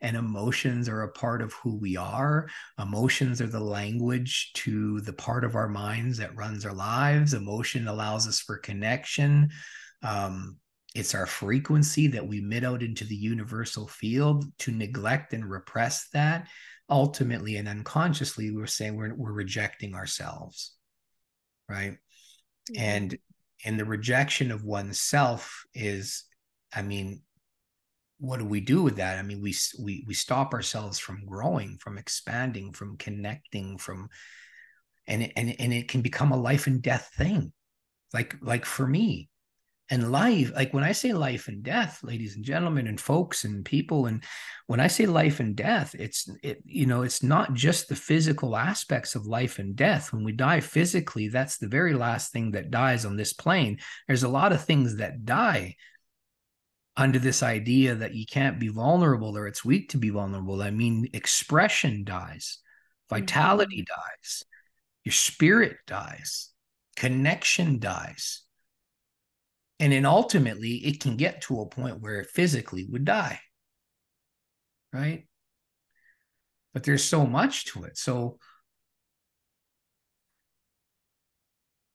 [0.00, 2.48] and emotions are a part of who we are.
[2.78, 7.34] Emotions are the language to the part of our minds that runs our lives.
[7.34, 9.50] Emotion allows us for connection.
[10.02, 10.58] Um,
[10.94, 14.44] it's our frequency that we emit out into the universal field.
[14.60, 16.48] To neglect and repress that,
[16.88, 20.74] ultimately and unconsciously, we're saying we're, we're rejecting ourselves,
[21.68, 21.92] right?
[22.70, 22.80] Mm-hmm.
[22.80, 23.18] And
[23.64, 26.24] and the rejection of oneself is,
[26.74, 27.22] I mean,
[28.18, 29.18] what do we do with that?
[29.18, 34.08] I mean, we we we stop ourselves from growing, from expanding, from connecting, from
[35.06, 37.52] and it, and and it can become a life and death thing.
[38.12, 39.28] Like like for me,
[39.90, 43.64] and life, like when I say life and death, ladies and gentlemen, and folks and
[43.64, 44.22] people, and
[44.66, 48.56] when I say life and death, it's it you know it's not just the physical
[48.56, 50.12] aspects of life and death.
[50.12, 53.78] When we die physically, that's the very last thing that dies on this plane.
[54.06, 55.76] There's a lot of things that die
[56.96, 60.62] under this idea that you can't be vulnerable or it's weak to be vulnerable.
[60.62, 62.58] I mean, expression dies,
[63.10, 64.00] vitality mm-hmm.
[64.00, 64.44] dies,
[65.04, 66.50] your spirit dies,
[66.96, 68.42] connection dies.
[69.80, 73.40] And then ultimately, it can get to a point where it physically would die.
[74.92, 75.26] Right.
[76.72, 77.98] But there's so much to it.
[77.98, 78.38] So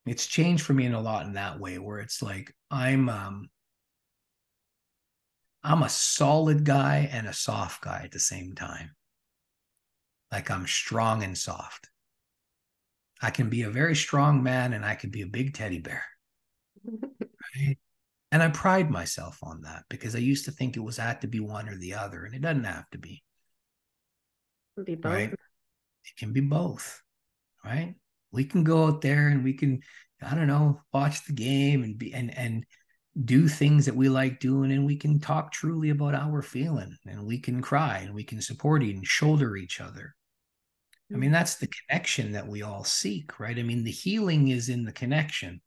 [0.06, 3.50] it's changed for me in a lot in that way, where it's like I'm, um,
[5.64, 8.92] I'm a solid guy and a soft guy at the same time.
[10.32, 11.90] Like I'm strong and soft.
[13.22, 16.04] I can be a very strong man and I can be a big teddy bear.
[16.86, 17.78] right?
[18.32, 21.28] And I pride myself on that because I used to think it was had to
[21.28, 23.24] be one or the other, and it doesn't have to be.
[24.86, 25.12] Be both.
[25.12, 25.32] Right?
[25.32, 27.02] It can be both.
[27.66, 27.96] Right.
[28.32, 29.82] we can go out there and we can
[30.22, 32.66] i don't know watch the game and be and and
[33.26, 36.96] do things that we like doing and we can talk truly about how we're feeling
[37.06, 40.16] and we can cry and we can support and shoulder each other.
[41.12, 43.58] I mean that's the connection that we all seek right?
[43.58, 45.60] I mean the healing is in the connection.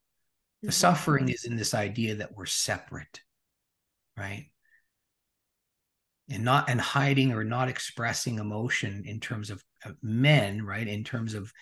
[0.63, 0.73] The mm-hmm.
[0.73, 3.21] suffering is in this idea that we're separate
[4.17, 4.47] right?
[6.31, 10.87] And not and hiding or not expressing emotion in terms of, of men right?
[10.87, 11.53] In terms of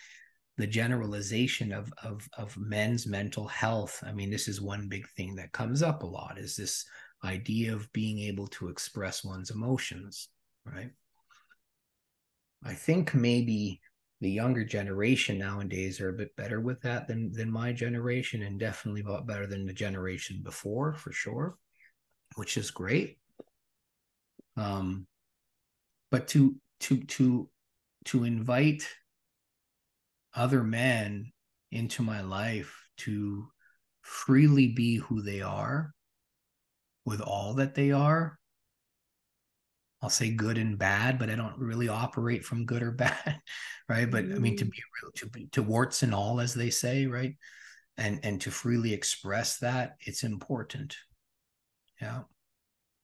[0.60, 5.34] the generalization of, of of men's mental health i mean this is one big thing
[5.34, 6.84] that comes up a lot is this
[7.24, 10.28] idea of being able to express one's emotions
[10.64, 10.90] right?
[12.64, 13.80] I think maybe
[14.20, 18.60] the younger generation nowadays are a bit better with that than than my generation and
[18.60, 21.56] definitely a lot better than the generation before for sure
[22.36, 23.18] which is great.
[24.56, 25.06] Um
[26.10, 27.48] but to to to
[28.06, 28.86] to invite
[30.34, 31.32] other men
[31.70, 33.46] into my life to
[34.02, 35.92] freely be who they are
[37.04, 38.38] with all that they are
[40.02, 43.40] I'll say good and bad, but I don't really operate from good or bad,
[43.88, 44.10] right?
[44.10, 44.24] But.
[44.24, 47.36] I mean to be real, to be to warts and all, as they say, right?
[47.96, 50.96] And and to freely express that, it's important.
[52.00, 52.20] Yeah.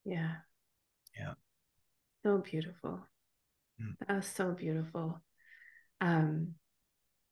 [0.04, 0.32] Yeah.
[1.18, 1.34] Yeah.
[2.24, 3.00] So beautiful.
[3.80, 3.94] Mm.
[4.06, 5.20] That was so beautiful.
[6.00, 6.54] Um,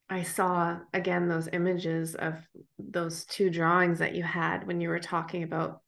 [0.09, 2.35] I saw again those images of
[2.79, 5.81] those two drawings that you had when you were talking about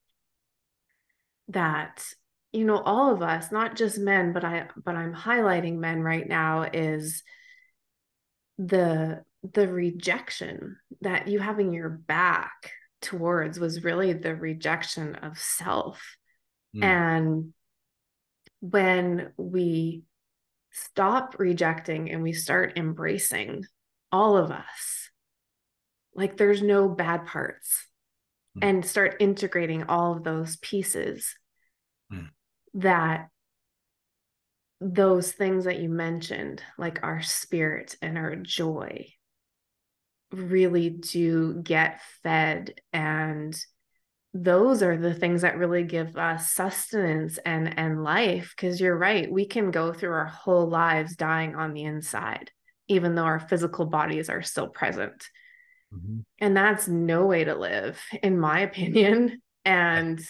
[1.49, 2.05] that
[2.53, 6.29] you know all of us not just men but i but i'm highlighting men right
[6.29, 7.23] now is
[8.59, 16.17] the the rejection that you having your back towards was really the rejection of self
[16.75, 16.83] mm.
[16.83, 17.53] and
[18.61, 20.03] when we
[20.73, 23.65] stop rejecting and we start embracing
[24.13, 25.11] all of us
[26.15, 27.87] like there's no bad parts
[28.57, 28.67] mm.
[28.67, 31.35] and start integrating all of those pieces
[32.13, 32.29] mm.
[32.75, 33.29] that
[34.81, 39.07] those things that you mentioned like our spirit and our joy
[40.33, 43.59] really do get fed and
[44.35, 49.31] those are the things that really give us sustenance and and life because you're right
[49.31, 52.51] we can go through our whole lives dying on the inside
[52.89, 55.29] even though our physical bodies are still present
[55.93, 56.21] mm-hmm.
[56.39, 60.21] and that's no way to live in my opinion and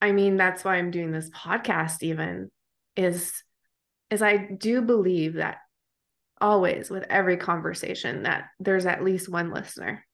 [0.00, 2.50] i mean that's why i'm doing this podcast even
[2.96, 3.32] is
[4.10, 5.58] is i do believe that
[6.40, 10.04] always with every conversation that there's at least one listener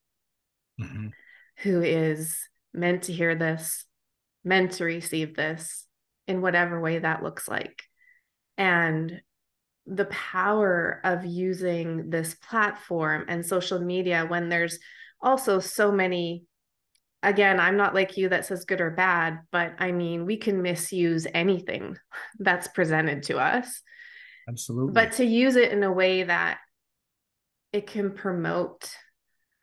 [0.80, 1.08] mm-hmm.
[1.58, 2.36] who is
[2.72, 3.84] meant to hear this,
[4.44, 5.86] meant to receive this
[6.26, 7.82] in whatever way that looks like.
[8.56, 9.20] And
[9.86, 14.78] the power of using this platform and social media when there's
[15.20, 16.44] also so many
[17.22, 20.62] again i'm not like you that says good or bad but i mean we can
[20.62, 21.96] misuse anything
[22.38, 23.82] that's presented to us.
[24.48, 24.92] Absolutely.
[24.92, 26.58] But to use it in a way that
[27.72, 28.90] it can promote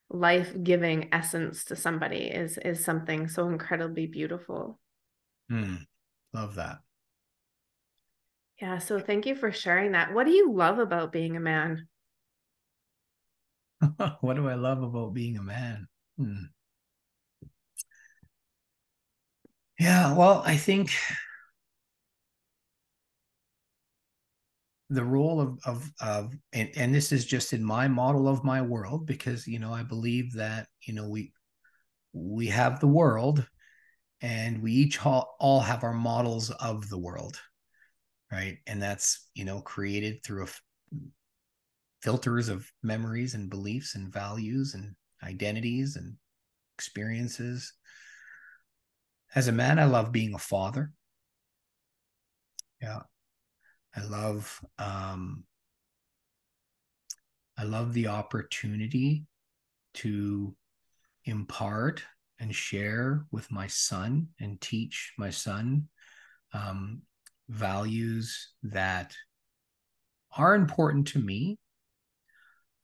[0.10, 4.80] life-giving essence to somebody is is something so incredibly beautiful.
[5.52, 5.80] Mm,
[6.34, 6.80] love that
[8.62, 10.14] yeah so thank you for sharing that.
[10.14, 11.88] What do you love about being a man?
[14.22, 15.88] What do i love about being a man?
[16.18, 16.44] Hmm.
[19.80, 20.92] yeah well i think
[24.90, 28.62] the role of of of and, and this is just in my model of my
[28.62, 31.32] world because you know i believe that you know we
[32.14, 33.48] we have the world
[34.22, 37.40] and we each all, all have our models of the world
[38.32, 38.58] right?
[38.68, 40.50] And that's you know created through a,
[42.02, 46.16] filters of memories and beliefs and values and identities and
[46.78, 47.74] experiences.
[49.36, 50.92] As a man i love being a father.
[52.82, 53.02] Yeah.
[53.96, 55.44] I love um,
[57.58, 59.26] I love the opportunity
[59.96, 60.56] to
[61.26, 62.04] impart
[62.40, 65.90] and share with my son and teach my son
[66.54, 67.02] um,
[67.50, 69.14] values that
[70.38, 71.58] are important to me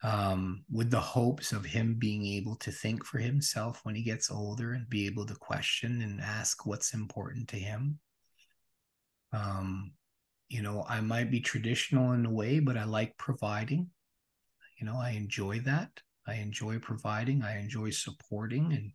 [0.03, 4.30] um, with the hopes of him being able to think for himself when he gets
[4.30, 7.99] older and be able to question and ask what's important to him.
[9.32, 9.93] Um,
[10.49, 13.89] you know, I might be traditional in a way, but I like providing.
[14.80, 15.89] You know, I enjoy that.
[16.28, 17.43] I enjoy providing.
[17.43, 18.91] I enjoy supporting and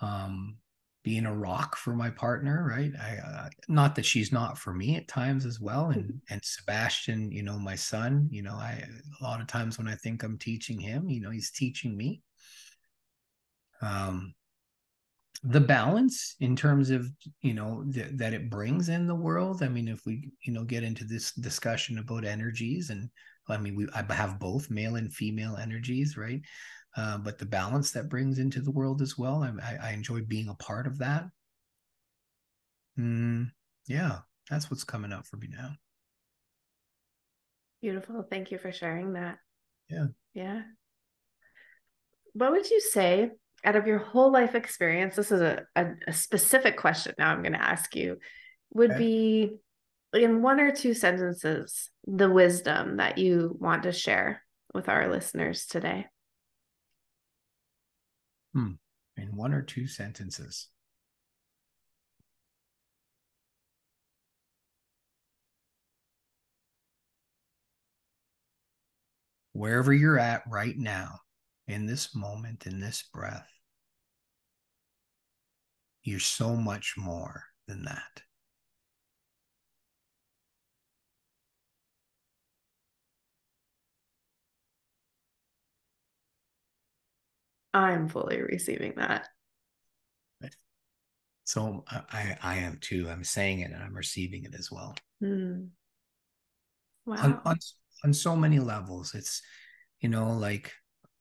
[0.00, 0.56] um,
[1.06, 2.90] being a rock for my partner, right?
[3.00, 6.34] I uh, not that she's not for me at times as well, and mm-hmm.
[6.34, 8.82] and Sebastian, you know, my son, you know, I
[9.20, 12.22] a lot of times when I think I'm teaching him, you know, he's teaching me.
[13.82, 14.34] Um,
[15.44, 17.06] the balance in terms of
[17.40, 19.62] you know th- that it brings in the world.
[19.62, 23.08] I mean, if we you know get into this discussion about energies, and
[23.48, 26.40] I mean, we I have both male and female energies, right?
[26.96, 29.42] Uh, but the balance that brings into the world as well.
[29.42, 31.24] I, I enjoy being a part of that.
[32.98, 33.50] Mm,
[33.86, 35.72] yeah, that's what's coming up for me now.
[37.82, 38.26] Beautiful.
[38.28, 39.38] Thank you for sharing that.
[39.90, 40.06] Yeah.
[40.32, 40.62] Yeah.
[42.32, 43.30] What would you say
[43.64, 45.16] out of your whole life experience?
[45.16, 48.18] This is a, a, a specific question now I'm going to ask you,
[48.72, 48.98] would okay.
[48.98, 49.56] be
[50.14, 54.42] in one or two sentences the wisdom that you want to share
[54.72, 56.06] with our listeners today?
[58.56, 58.76] Hmm.
[59.18, 60.68] In one or two sentences.
[69.52, 71.20] Wherever you're at right now,
[71.68, 73.46] in this moment, in this breath,
[76.02, 78.22] you're so much more than that.
[87.76, 89.28] I'm fully receiving that.
[91.44, 93.08] So I I am too.
[93.08, 94.96] I'm saying it and I'm receiving it as well.
[95.22, 95.68] Mm.
[97.04, 97.16] Wow.
[97.18, 97.56] On, on,
[98.04, 99.42] on so many levels, it's
[100.00, 100.72] you know like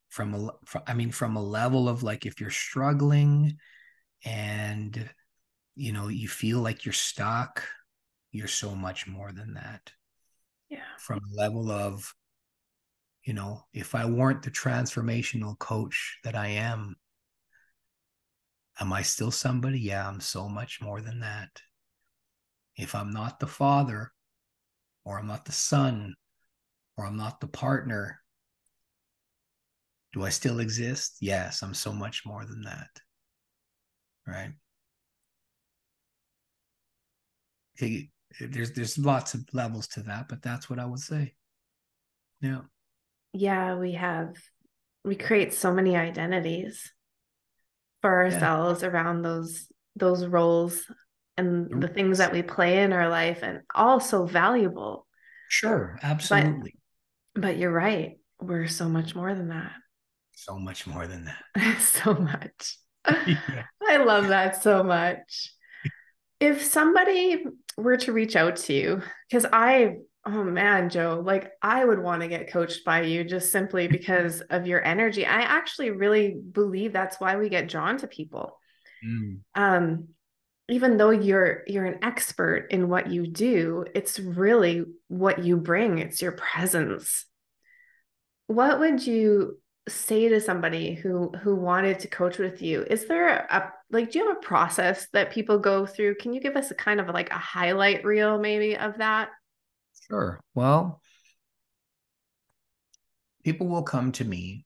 [0.09, 3.57] from a from, I mean from a level of like if you're struggling
[4.23, 5.09] and
[5.75, 7.67] you know you feel like you're stuck,
[8.31, 9.91] you're so much more than that.
[10.69, 10.79] Yeah.
[10.99, 12.15] From a level of
[13.25, 16.95] you know, if I weren't the transformational coach that I am,
[18.79, 19.79] am I still somebody?
[19.79, 21.49] Yeah, I'm so much more than that.
[22.77, 24.11] If I'm not the father,
[25.03, 26.13] or I'm not the son,
[26.97, 28.19] or I'm not the partner,
[30.13, 31.17] do I still exist?
[31.19, 32.89] Yes, I'm so much more than that.
[34.27, 34.53] Right?
[38.39, 41.33] There's there's lots of levels to that, but that's what I would say.
[42.39, 42.61] Yeah
[43.35, 44.35] yeah, we have,
[45.03, 46.91] we create so many identities
[48.01, 48.89] for ourselves yeah.
[48.89, 49.67] around those
[49.97, 50.85] those roles
[51.37, 55.07] and the things that we play in our life and all so valuable.
[55.49, 56.75] Sure absolutely.
[57.33, 59.71] but, but, you're right we're so much more than that.
[60.35, 61.77] So much more than that.
[61.79, 62.77] So much.
[63.07, 63.63] Yeah.
[63.87, 65.53] i love that so much.
[66.39, 67.45] If somebody
[67.77, 69.95] were to reach out to you because i
[70.27, 74.41] Oh man, Joe, like I would want to get coached by you just simply because
[74.41, 75.25] of your energy.
[75.25, 78.59] I actually really believe that's why we get drawn to people.
[79.05, 79.41] Mm.
[79.53, 80.07] Um,
[80.67, 85.99] even though you're you're an expert in what you do, it's really what you bring.
[85.99, 87.25] It's your presence.
[88.47, 92.83] What would you say to somebody who who wanted to coach with you?
[92.89, 96.15] Is there a like do you have a process that people go through?
[96.15, 99.29] Can you give us a kind of like a highlight reel maybe of that?
[100.07, 100.39] Sure.
[100.55, 101.01] Well,
[103.45, 104.65] people will come to me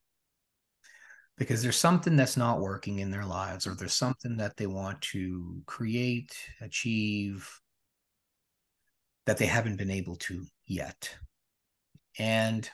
[1.37, 5.01] because there's something that's not working in their lives or there's something that they want
[5.01, 7.49] to create, achieve
[9.25, 11.15] that they haven't been able to yet.
[12.17, 12.69] And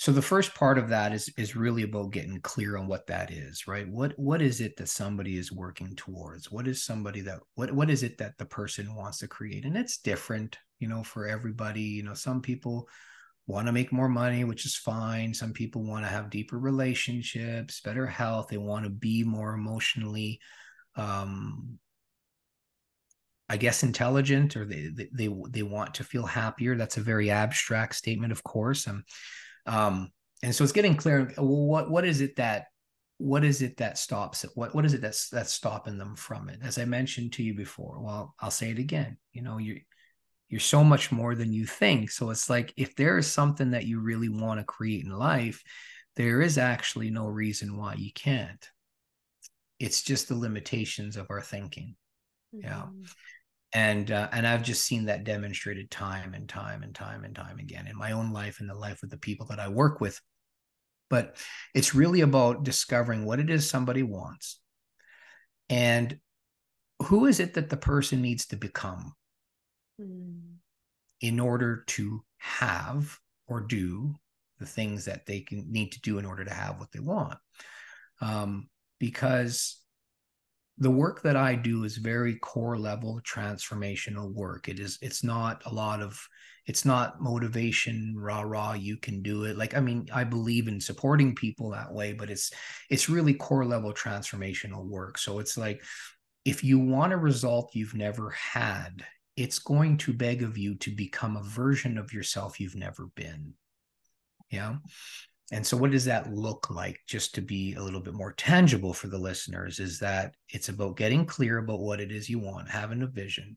[0.00, 3.30] so the first part of that is is really about getting clear on what that
[3.30, 3.86] is right?
[3.86, 6.50] What what is it that somebody is working towards?
[6.50, 9.66] What is somebody that what what is it that the person wants to create?
[9.66, 12.88] And it's different you know for everybody you know some people
[13.46, 15.34] want to make more money which is fine.
[15.34, 18.48] Some people want to have deeper relationships better health.
[18.48, 20.40] They want to be more emotionally
[20.96, 21.78] um
[23.50, 26.74] I guess intelligent or they, they they want to feel happier.
[26.74, 28.88] That's a very abstract statement, of course.
[28.88, 29.04] Um,
[29.66, 30.10] um,
[30.42, 31.32] and so it's getting clear.
[31.36, 32.66] What what is it that
[33.18, 34.50] what is it that stops it?
[34.54, 36.60] What what is it that's that's stopping them from it?
[36.62, 39.18] As I mentioned to you before, well, I'll say it again.
[39.32, 39.80] You know, you
[40.48, 42.10] you're so much more than you think.
[42.10, 45.62] So it's like if there is something that you really want to create in life,
[46.16, 48.68] there is actually no reason why you can't.
[49.78, 51.96] It's just the limitations of our thinking.
[52.54, 52.66] Mm-hmm.
[52.66, 52.86] Yeah
[53.72, 57.58] and uh, and I've just seen that demonstrated time and time and time and time
[57.58, 60.20] again in my own life and the life of the people that I work with.
[61.08, 61.36] But
[61.74, 64.60] it's really about discovering what it is somebody wants,
[65.68, 66.18] and
[67.04, 69.12] who is it that the person needs to become
[70.00, 70.40] mm.
[71.20, 74.14] in order to have or do
[74.58, 77.38] the things that they can need to do in order to have what they want.
[78.20, 78.68] Um,
[78.98, 79.79] because
[80.80, 84.68] the work that I do is very core level transformational work.
[84.68, 86.18] It is it's not a lot of
[86.66, 89.58] it's not motivation rah rah you can do it.
[89.58, 92.50] Like i mean i believe in supporting people that way but it's
[92.88, 95.18] it's really core level transformational work.
[95.18, 95.82] So it's like
[96.46, 99.04] if you want a result you've never had
[99.36, 103.52] it's going to beg of you to become a version of yourself you've never been.
[104.50, 104.76] Yeah
[105.52, 108.92] and so what does that look like just to be a little bit more tangible
[108.92, 112.68] for the listeners is that it's about getting clear about what it is you want
[112.68, 113.56] having a vision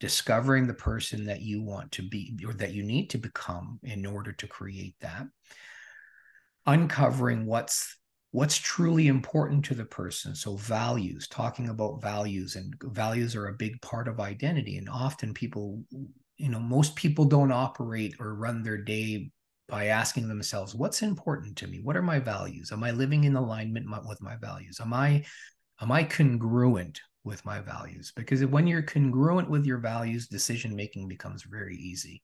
[0.00, 4.06] discovering the person that you want to be or that you need to become in
[4.06, 5.26] order to create that
[6.66, 7.96] uncovering what's
[8.32, 10.34] what's truly important to the person.
[10.34, 14.78] So values talking about values and values are a big part of identity.
[14.78, 15.82] And often people
[16.36, 19.30] you know most people don't operate or run their day
[19.70, 21.80] by asking themselves what's important to me?
[21.80, 22.72] What are my values?
[22.72, 24.80] Am i living in alignment with my values?
[24.80, 25.24] Am i
[25.80, 28.12] am i congruent with my values?
[28.14, 32.22] Because when you're congruent with your values decision making becomes very easy.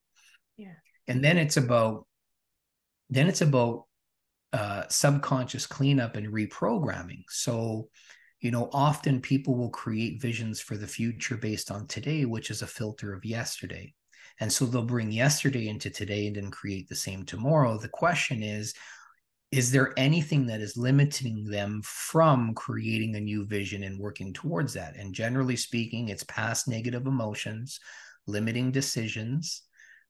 [0.56, 0.74] Yeah.
[1.08, 2.06] And then it's about
[3.08, 3.84] then it's about
[4.52, 7.24] uh, subconscious cleanup and reprogramming.
[7.28, 7.88] So
[8.40, 12.60] you know often people will create visions for the future based on today which is
[12.60, 13.94] a filter of yesterday
[14.40, 17.78] and so they'll bring yesterday into today and then create the same tomorrow.
[17.78, 18.74] The question is
[19.52, 24.74] is there anything that is limiting them from creating a new vision and working towards
[24.74, 24.96] that?
[24.96, 27.78] And generally speaking it's past negative emotions
[28.26, 29.62] limiting decisions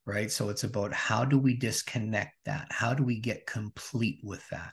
[0.06, 0.30] right?
[0.30, 2.68] So it's about how do we disconnect that?
[2.70, 4.72] How do we get complete with that?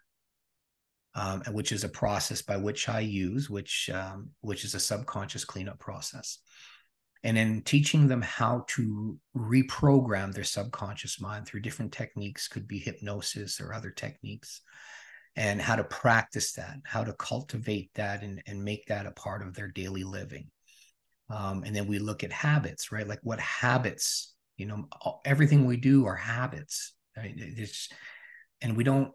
[1.16, 5.46] Um, which is a process by which i use which um, which is a subconscious
[5.46, 6.40] cleanup process
[7.24, 12.80] and then teaching them how to reprogram their subconscious mind through different techniques could be
[12.80, 14.62] hypnosis or other techniques
[15.36, 19.42] and how to practice that how to cultivate that and, and make that a part
[19.42, 20.50] of their daily living.
[21.30, 23.08] Um, and then we look at habits right?
[23.08, 24.88] Like what habits you know
[25.26, 27.34] everything we do are habits right?
[27.36, 27.90] it's
[28.62, 29.12] and we don't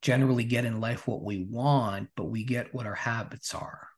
[0.00, 3.88] generally get in life what we want but we get what our habits are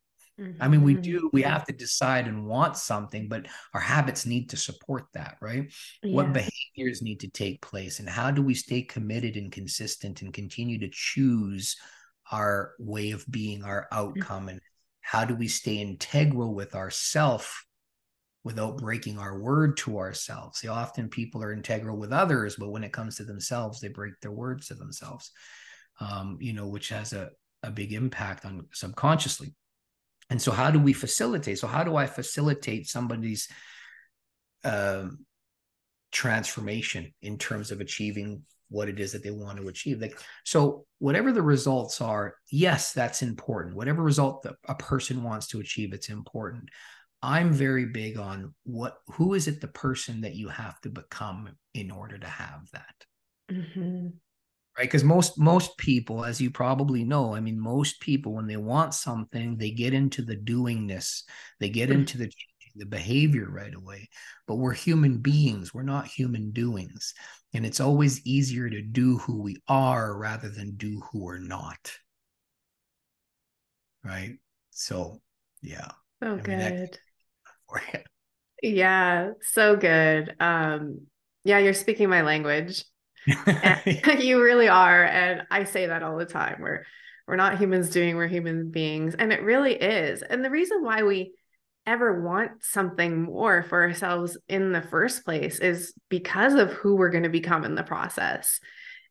[0.40, 0.62] Mm-hmm.
[0.62, 1.02] I mean, we mm-hmm.
[1.02, 5.36] do, we have to decide and want something, but our habits need to support that,
[5.40, 5.72] right?
[6.02, 6.14] Yeah.
[6.14, 10.32] What behaviors need to take place, and how do we stay committed and consistent and
[10.32, 11.76] continue to choose
[12.32, 13.98] our way of being, our mm-hmm.
[13.98, 14.48] outcome, mm-hmm.
[14.50, 14.60] and
[15.00, 17.64] how do we stay integral with ourself
[18.42, 20.58] without breaking our word to ourselves?
[20.58, 24.14] See, often people are integral with others, but when it comes to themselves, they break
[24.20, 25.30] their words to themselves,
[26.00, 27.30] um, you know, which has a,
[27.62, 29.54] a big impact on subconsciously
[30.30, 33.48] and so how do we facilitate so how do i facilitate somebody's
[34.64, 35.08] uh,
[36.14, 40.00] transformation in terms of achieving what it is that they want to achieve?
[40.00, 43.76] Like so whatever the results are yes that's important.
[43.76, 46.70] Whatever result that a person wants to achieve it's important.
[47.20, 51.50] I'm very big on what who is it the person that you have to become
[51.74, 52.94] in order to have that?
[53.50, 54.08] Mm-hmm
[54.76, 54.84] right?
[54.84, 58.94] Because most most people as you probably know i mean most people when they want
[58.94, 61.22] something they get into the doingness
[61.60, 62.00] they get mm-hmm.
[62.00, 62.30] into the
[62.76, 64.08] the behavior right away.
[64.46, 67.14] But we're human beings we're not human doings
[67.52, 71.92] and it's always easier to do who we are rather than do who we're not.
[74.04, 74.36] Right?
[74.70, 75.20] So
[75.62, 75.90] yeah.
[76.22, 76.98] So I good.
[78.62, 80.34] yeah so good.
[80.40, 81.06] Um
[81.44, 82.84] yeah you're speaking my language
[84.18, 85.04] you really are.
[85.04, 86.56] And I say that all the time.
[86.60, 86.84] We're
[87.26, 89.14] we're not humans doing, we're human beings.
[89.14, 90.22] And it really is.
[90.22, 91.32] And the reason why we
[91.86, 97.10] ever want something more for ourselves in the first place is because of who we're
[97.10, 98.58] going to become in the process.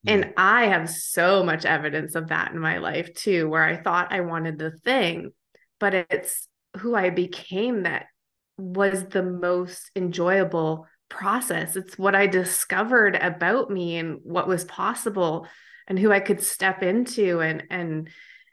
[0.03, 0.13] Yeah.
[0.13, 4.13] And I have so much evidence of that in my life too, where I thought
[4.13, 5.31] I wanted the thing,
[5.79, 6.47] but it's
[6.77, 8.07] who I became that
[8.57, 11.75] was the most enjoyable process.
[11.75, 15.47] It's what I discovered about me and what was possible
[15.87, 18.09] and who I could step into and and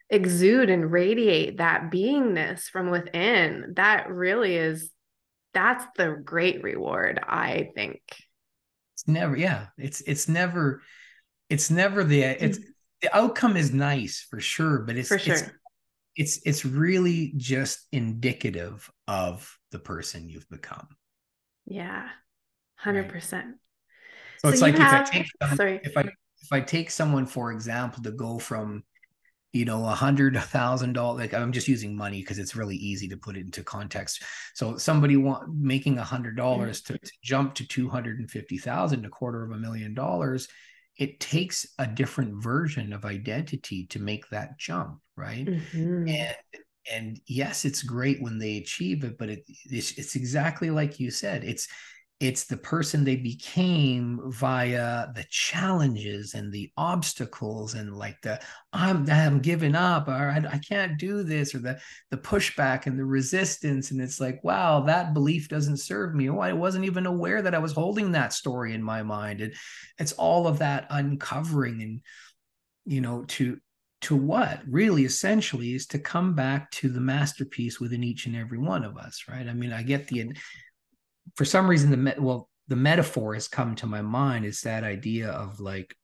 [0.08, 3.74] exude and radiate that beingness from within.
[3.76, 4.90] That really is
[5.54, 8.00] that's the great reward, I think.
[8.94, 10.82] It's never yeah, it's it's never
[11.48, 12.70] it's never the it's mm-hmm.
[13.02, 15.34] the outcome is nice for sure, but it's for sure.
[15.36, 15.50] It's,
[16.16, 20.88] it's it's really just indicative of the person you've become.
[21.66, 22.08] Yeah.
[22.82, 23.12] Hundred right.
[23.12, 23.56] percent.
[24.38, 25.80] So, so it's like have, if I take someone, sorry.
[25.82, 28.84] if I if I take someone for example to go from
[29.52, 33.08] you know a hundred thousand dollars like i'm just using money because it's really easy
[33.08, 34.22] to put it into context
[34.54, 36.94] so somebody want making a hundred dollars mm-hmm.
[36.94, 40.48] to, to, jump to 250000 a quarter of a million dollars
[40.96, 46.08] it takes a different version of identity to make that jump right mm-hmm.
[46.08, 46.36] and
[46.92, 51.10] and yes it's great when they achieve it but it, it's, it's exactly like you
[51.10, 51.66] said it's
[52.20, 58.38] it's the person they became via the challenges and the obstacles and like the
[58.74, 62.98] i'm i'm giving up or I, I can't do this or the the pushback and
[62.98, 63.90] the resistance.
[63.90, 66.28] And it's like wow that belief doesn't serve me.
[66.28, 69.40] Oh i wasn't even aware that i was holding that story in my mind.
[69.40, 69.54] And
[69.98, 72.00] it's all of that uncovering and
[72.84, 73.58] you know to
[74.02, 74.60] to what?
[74.66, 78.98] Really essentially is to come back to the masterpiece within each and every one of
[78.98, 79.48] us right?
[79.48, 80.34] I mean i get the
[81.36, 85.30] for some reason the well the metaphor has come to my mind is that idea
[85.30, 85.94] of like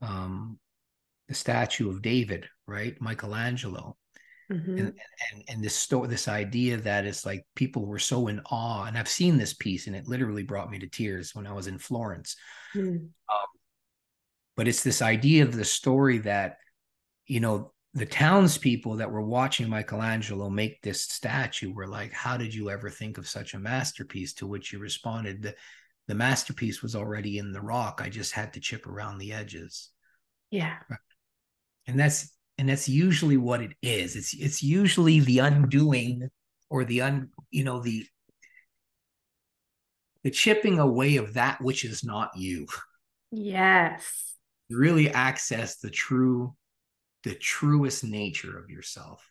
[0.00, 0.58] um
[1.28, 3.96] the statue of david right michelangelo
[4.50, 4.78] mm-hmm.
[4.78, 8.84] and, and and this story this idea that it's like people were so in awe
[8.84, 11.66] and i've seen this piece and it literally brought me to tears when i was
[11.66, 12.36] in florence
[12.74, 12.96] mm.
[12.96, 13.10] um,
[14.56, 16.56] but it's this idea of the story that
[17.26, 22.54] you know the townspeople that were watching Michelangelo make this statue were like, How did
[22.54, 24.32] you ever think of such a masterpiece?
[24.34, 25.54] To which you responded, The,
[26.08, 28.00] the masterpiece was already in the rock.
[28.02, 29.90] I just had to chip around the edges.
[30.50, 30.76] Yeah.
[31.86, 34.16] And that's and that's usually what it is.
[34.16, 36.28] It's it's usually the undoing
[36.70, 38.06] or the un you know the
[40.22, 42.66] the chipping away of that which is not you.
[43.30, 44.34] Yes.
[44.70, 46.54] Really access the true
[47.24, 49.24] the truest nature of yourself.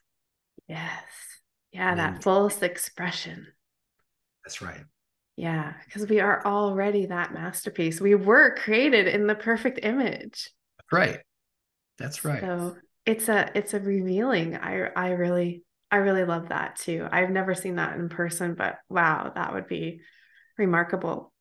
[0.67, 1.03] Yes.
[1.71, 3.47] Yeah, that fullest expression.
[4.43, 4.83] That's right.
[5.37, 8.01] Yeah, because we are already that masterpiece.
[8.01, 10.49] We were created in the perfect image.
[10.91, 11.19] Right.
[11.97, 12.41] That's right.
[12.41, 12.75] So
[13.05, 14.57] it's a it's a revealing.
[14.57, 17.07] I I really I really love that too.
[17.09, 20.01] I've never seen that in person, but wow, that would be
[20.57, 21.33] remarkable.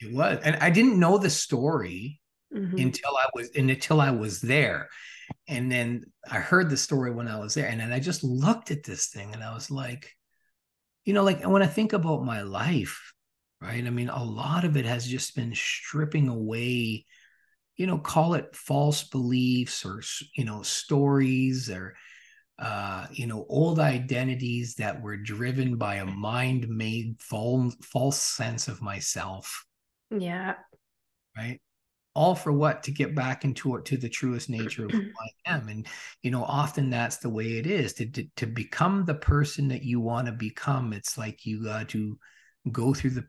[0.00, 0.40] It was.
[0.44, 2.20] And I didn't know the story
[2.54, 2.76] mm-hmm.
[2.76, 4.88] until I was and until I was there.
[5.48, 7.68] And then I heard the story when I was there.
[7.68, 10.12] And then I just looked at this thing and I was like,
[11.04, 13.12] you know, like when I think about my life,
[13.60, 13.84] right?
[13.84, 17.06] I mean, a lot of it has just been stripping away,
[17.76, 20.02] you know, call it false beliefs or,
[20.34, 21.94] you know, stories or,
[22.58, 28.66] uh, you know, old identities that were driven by a mind made false, false sense
[28.66, 29.64] of myself.
[30.10, 30.54] Yeah.
[31.36, 31.60] Right
[32.16, 32.82] all for what?
[32.84, 35.02] To get back into it to the truest nature of who
[35.46, 35.68] i am.
[35.68, 35.86] And
[36.22, 39.82] you know often that's the way it is to, to, to become the person that
[39.82, 40.92] you want to become.
[40.92, 42.18] It's like you got to
[42.72, 43.26] go through the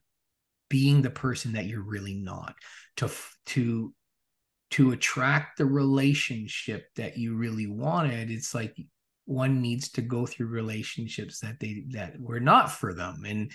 [0.70, 2.56] being the person that you're really not
[2.98, 3.10] to
[3.48, 3.94] to
[4.70, 8.30] to attract the relationship that you really wanted.
[8.30, 8.76] It's like
[9.26, 13.24] one needs to go through relationships that they that were not for them.
[13.26, 13.52] And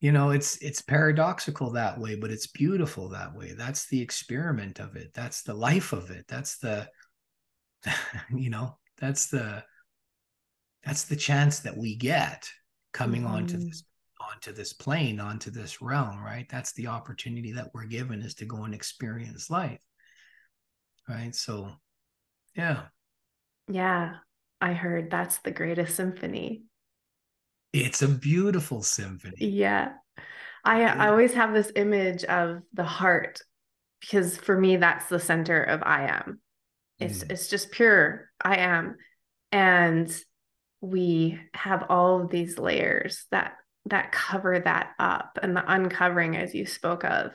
[0.00, 3.52] you know it's it's paradoxical that way but it's beautiful that way.
[3.52, 5.12] That's the experiment of it.
[5.14, 6.26] That's the life of it.
[6.28, 6.88] That's the
[8.34, 9.64] you know that's the
[10.84, 12.48] that's the chance that we get
[12.92, 13.34] coming mm-hmm.
[13.34, 13.84] onto this
[14.32, 16.46] onto this plane onto this realm right?
[16.50, 19.82] That's the opportunity that we're given is to go and experience life
[21.08, 21.34] right?
[21.34, 21.70] So
[22.54, 22.84] yeah.
[23.68, 24.16] Yeah
[24.60, 26.64] i heard that's the greatest symphony
[27.72, 29.36] it's a beautiful symphony.
[29.38, 29.92] Yeah.
[30.64, 33.40] I, I always have this image of the heart
[34.00, 36.40] because for me that's the center of I am.
[36.98, 37.30] It's mm.
[37.30, 38.96] it's just pure I am.
[39.52, 40.14] And
[40.80, 43.54] we have all of these layers that
[43.86, 47.32] that cover that up and the uncovering as you spoke of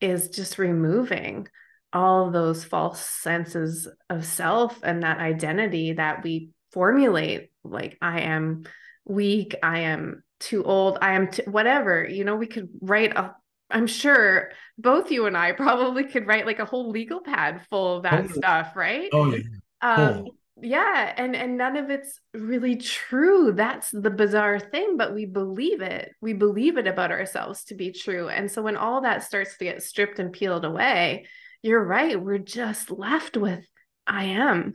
[0.00, 1.48] is just removing
[1.92, 8.22] all of those false senses of self and that identity that we formulate like I
[8.22, 8.64] am
[9.06, 13.34] weak i am too old i am t- whatever you know we could write a
[13.70, 17.96] i'm sure both you and i probably could write like a whole legal pad full
[17.96, 19.08] of that oh, stuff right?
[19.12, 19.42] Oh yeah.
[19.82, 20.34] Um, oh.
[20.60, 23.52] yeah and and none of it's really true.
[23.52, 26.12] That's the bizarre thing but we believe it.
[26.20, 28.28] We believe it about ourselves to be true.
[28.28, 31.26] And so when all that starts to get stripped and peeled away
[31.62, 33.64] you're right we're just left with
[34.06, 34.74] i am.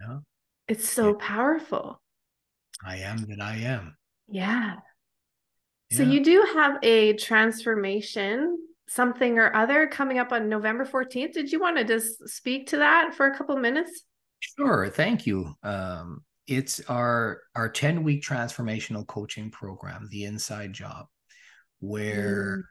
[0.00, 0.18] Yeah.
[0.68, 1.26] It's so yeah.
[1.26, 2.00] powerful
[2.84, 3.96] I am that I am.
[4.28, 4.74] Yeah.
[5.90, 5.96] yeah.
[5.96, 8.58] So you do have a transformation,
[8.88, 11.32] something or other coming up on November 14th.
[11.32, 14.02] Did you want to just speak to that for a couple minutes?
[14.40, 14.88] Sure.
[14.88, 15.54] Thank you.
[15.62, 21.06] Um, it's our our 10 week transformational coaching program, the inside job,
[21.80, 22.62] where mm.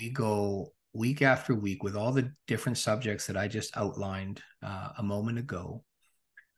[0.00, 4.90] we go week after week with all the different subjects that I just outlined uh,
[4.98, 5.84] a moment ago.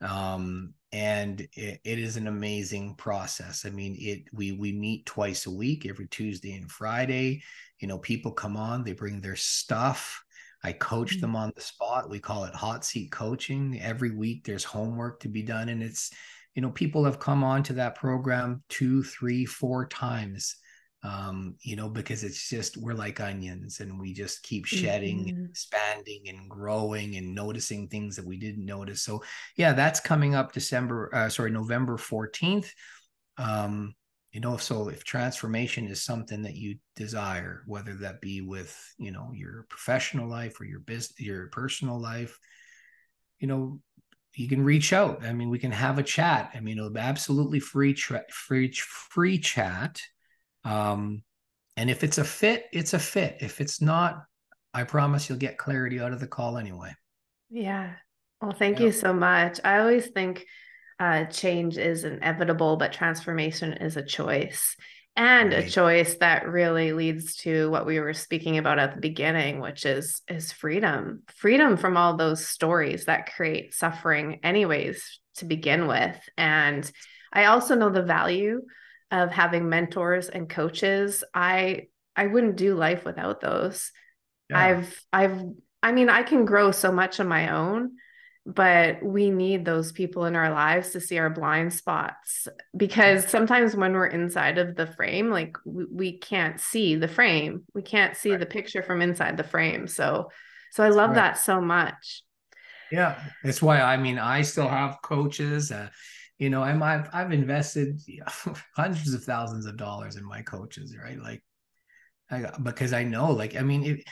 [0.02, 3.64] Um, and it, it is an amazing process.
[3.64, 7.42] I mean it we we meet twice a week every tuesday and friday.
[7.80, 10.22] You know people come on they bring their stuff.
[10.64, 11.20] I coach mm-hmm.
[11.20, 12.10] them on the spot.
[12.10, 13.80] We call it hot seat coaching.
[13.80, 16.10] Every week there's homework to be done and it's
[16.54, 20.56] you know people have come on to that program two three four times
[21.04, 25.28] um, you know, because it's just we're like onions and we just keep shedding mm-hmm.
[25.36, 29.02] and expanding and growing and noticing things that we didn't notice.
[29.02, 29.22] So
[29.56, 32.70] yeah, that's coming up December, uh, sorry, November 14th.
[33.36, 33.94] Um,
[34.30, 39.10] you know, so if transformation is something that you desire, whether that be with, you
[39.10, 42.38] know, your professional life or your business, your personal life,
[43.40, 43.80] you know,
[44.34, 45.24] you can reach out.
[45.24, 46.52] I mean, we can have a chat.
[46.54, 50.00] I mean, it'll be absolutely free, tra- free, free chat
[50.64, 51.22] um,
[51.76, 53.38] and if it's a fit, it's a fit.
[53.40, 54.24] If it's not,
[54.74, 56.94] I promise you'll get clarity out of the call anyway.
[57.50, 57.92] Yeah.
[58.40, 58.86] Well, thank yeah.
[58.86, 59.60] you so much.
[59.64, 60.46] I always think
[60.98, 64.76] uh, change is inevitable, but transformation is a choice
[65.16, 65.66] and right.
[65.66, 69.84] a choice that really leads to what we were speaking about at the beginning which
[69.84, 76.16] is is freedom freedom from all those stories that create suffering anyways to begin with
[76.38, 76.90] and
[77.32, 78.62] i also know the value
[79.12, 81.86] of having mentors and coaches i
[82.16, 83.92] i wouldn't do life without those
[84.50, 84.58] yeah.
[84.58, 85.42] i've i've
[85.82, 87.92] i mean i can grow so much on my own
[88.44, 93.76] but we need those people in our lives to see our blind spots because sometimes
[93.76, 98.16] when we're inside of the frame like we, we can't see the frame we can't
[98.16, 98.40] see right.
[98.40, 100.28] the picture from inside the frame so
[100.72, 101.16] so i love right.
[101.16, 102.22] that so much
[102.90, 105.88] yeah that's why i mean i still have coaches uh,
[106.42, 108.00] you know i'm i've, I've invested
[108.76, 111.18] hundreds of thousands of dollars in my coaches right?
[111.18, 111.40] Like
[112.30, 114.04] I, because i know like i mean it,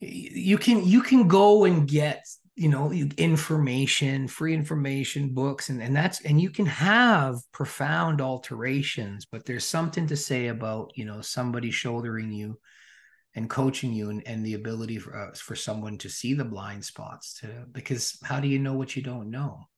[0.00, 2.24] you can you can go and get
[2.54, 9.26] you know information free information books and, and that's and you can have profound alterations
[9.30, 12.58] but there's something to say about you know somebody shouldering you
[13.34, 16.82] and coaching you and, and the ability for, uh, for someone to see the blind
[16.82, 19.68] spots to because how do you know what you don't know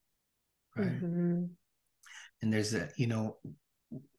[0.77, 0.89] right.
[0.89, 1.45] Mm-hmm.
[2.43, 3.37] and there's a you know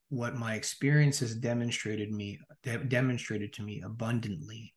[0.09, 4.73] what my experience has demonstrated me de- demonstrated to me abundantly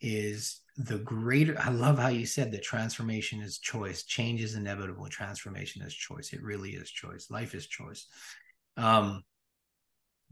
[0.00, 4.02] is the greater i love how you said that transformation is choice.
[4.04, 5.06] Change is inevitable.
[5.08, 6.32] Transformation is choice.
[6.32, 7.30] It really is choice.
[7.30, 8.06] Life is choice.
[8.76, 9.22] Um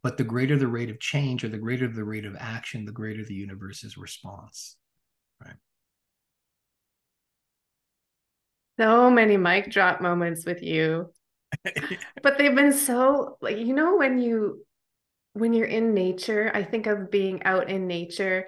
[0.03, 2.93] but the greater the rate of change or the greater the rate of action the
[2.93, 4.77] greater the universe's response.
[5.41, 5.57] Right
[8.83, 11.13] so many mic drop moments with you.
[12.23, 14.65] but they've been so like you know when you
[15.35, 18.47] when you're in nature, I think of being out in nature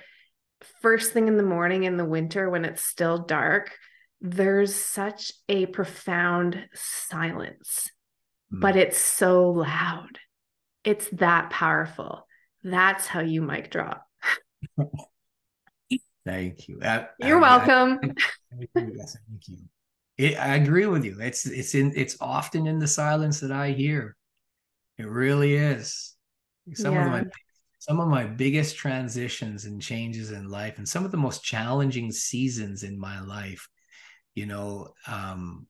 [0.80, 3.72] first thing in the morning in the winter when it's still dark.
[4.20, 7.90] There's such a profound silence,
[8.52, 8.60] mm.
[8.60, 10.18] but it's so loud.
[10.82, 12.26] It's that powerful.
[12.62, 14.06] That's how you mic drop.
[16.24, 16.80] Thank you.
[16.82, 18.00] I, You're I, welcome.
[18.76, 19.58] I, yes, thank you.
[20.16, 21.16] It, I agree with you.
[21.20, 24.16] It's it's in it's often in the silence that I hear.
[24.98, 26.14] It really is.
[26.74, 27.06] Some yeah.
[27.06, 27.30] of my
[27.78, 32.12] some of my biggest transitions and changes in life, and some of the most challenging
[32.12, 33.68] seasons in my life,
[34.34, 35.66] you know, um,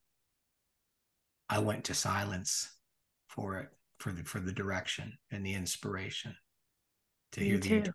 [1.48, 2.70] I went to silence
[3.28, 3.68] for it,
[3.98, 6.36] for the for the direction and the inspiration
[7.32, 7.82] to me hear too.
[7.82, 7.92] the.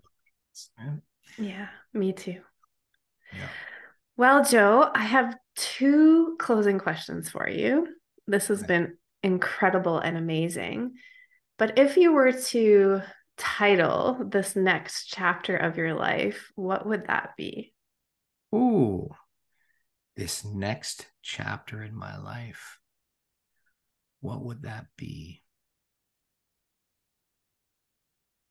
[0.79, 0.95] Yeah.
[1.37, 2.41] yeah, me too.
[3.33, 3.47] Yeah.
[4.19, 7.87] Well, Joe, I have two closing questions for you.
[8.27, 10.95] This has been incredible and amazing.
[11.57, 13.01] But if you were to
[13.37, 17.73] title this next chapter of your life, what would that be?
[18.53, 19.07] Ooh,
[20.17, 22.77] this next chapter in my life.
[24.19, 25.43] What would that be?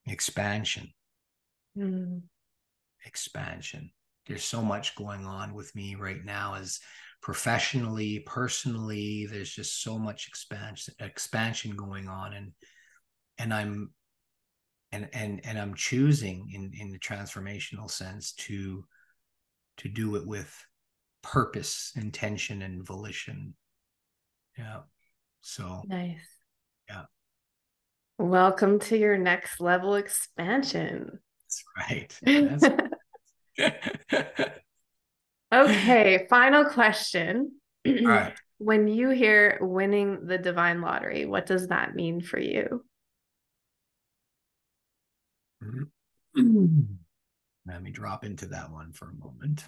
[0.06, 0.94] Expansion.
[1.76, 2.22] Mm.
[3.04, 3.90] Expansion
[4.28, 6.80] there's so much going on with me right now as
[7.20, 12.52] professionally personally there's just so much expansion expansion going on and
[13.38, 13.90] and i'm
[14.92, 18.84] and and and i'm choosing in in the transformational sense to
[19.78, 20.54] to do it with
[21.22, 23.54] purpose intention and volition.
[24.56, 24.80] Yeah.
[25.40, 26.18] So nice.
[26.88, 27.02] yeah.
[28.18, 31.18] Welcome to your next level expansion.
[31.42, 32.18] That's right.
[32.22, 32.87] That's
[35.52, 37.52] okay, final question.
[37.86, 38.34] All right.
[38.60, 42.84] When you hear winning the divine lottery, what does that mean for you?
[46.34, 49.64] Let me drop into that one for a moment.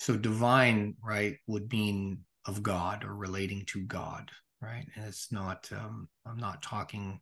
[0.00, 4.30] So divine, right, would mean of God or relating to God,
[4.60, 4.86] right?
[4.96, 7.20] And it's not um I'm not talking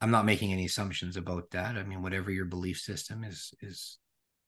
[0.00, 1.76] I'm not making any assumptions about that.
[1.76, 3.98] I mean, whatever your belief system is is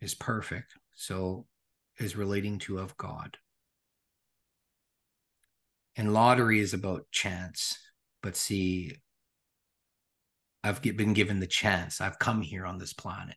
[0.01, 0.75] is perfect.
[0.95, 1.47] So
[1.99, 3.37] is relating to of God.
[5.97, 7.79] And lottery is about chance.
[8.23, 8.97] But see,
[10.63, 12.01] I've been given the chance.
[12.01, 13.37] I've come here on this planet.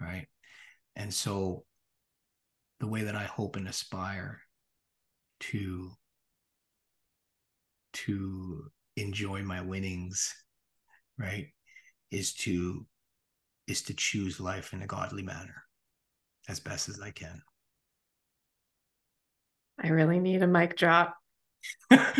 [0.00, 0.26] Right.
[0.94, 1.64] And so
[2.80, 4.40] the way that I hope and aspire
[5.40, 5.90] to
[7.92, 10.34] to enjoy my winnings,
[11.18, 11.48] right,
[12.10, 12.86] is to
[13.66, 15.64] is to choose life in a godly manner
[16.48, 17.42] as best as I can.
[19.82, 21.16] I really need a mic drop.
[21.90, 22.16] I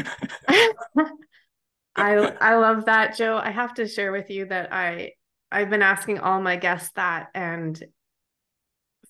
[1.97, 3.39] I love that, Joe.
[3.43, 5.13] I have to share with you that I
[5.51, 7.83] I've been asking all my guests that and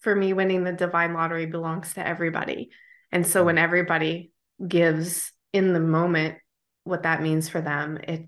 [0.00, 2.70] for me winning the divine lottery belongs to everybody.
[3.10, 3.46] And so mm.
[3.46, 4.30] when everybody
[4.66, 6.36] gives in the moment
[6.84, 8.26] what that means for them, it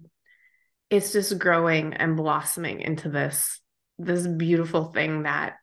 [0.90, 3.60] it's just growing and blossoming into this
[3.98, 5.54] this beautiful thing that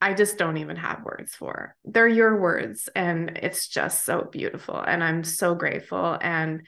[0.00, 1.74] I just don't even have words for.
[1.84, 6.62] They're your words and it's just so beautiful and I'm so grateful and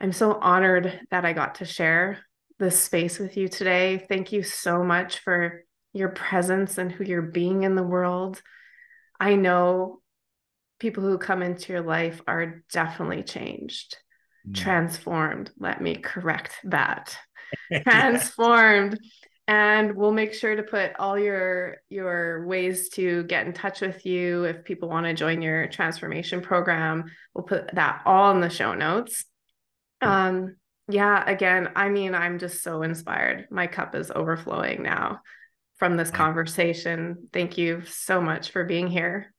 [0.00, 2.18] I'm so honored that I got to share
[2.58, 4.04] this space with you today.
[4.08, 8.42] Thank you so much for your presence and who you're being in the world.
[9.18, 10.00] I know
[10.78, 13.96] people who come into your life are definitely changed.
[14.54, 15.50] Transformed.
[15.58, 17.16] Let me correct that.
[17.82, 18.98] transformed.
[19.46, 24.04] And we'll make sure to put all your your ways to get in touch with
[24.04, 27.04] you if people want to join your transformation program.
[27.34, 29.24] We'll put that all in the show notes.
[30.02, 30.56] Um
[30.90, 33.46] yeah, again, I mean, I'm just so inspired.
[33.50, 35.20] My cup is overflowing now
[35.76, 37.28] from this conversation.
[37.32, 39.32] Thank you so much for being here.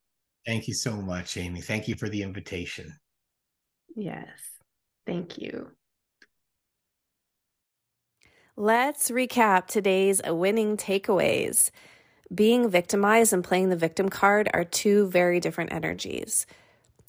[0.45, 1.61] Thank you so much, Amy.
[1.61, 2.97] Thank you for the invitation.
[3.95, 4.48] Yes.
[5.09, 5.71] Thank you.
[8.55, 11.71] Let's recap today's winning takeaways.
[12.31, 16.45] Being victimized and playing the victim card are two very different energies.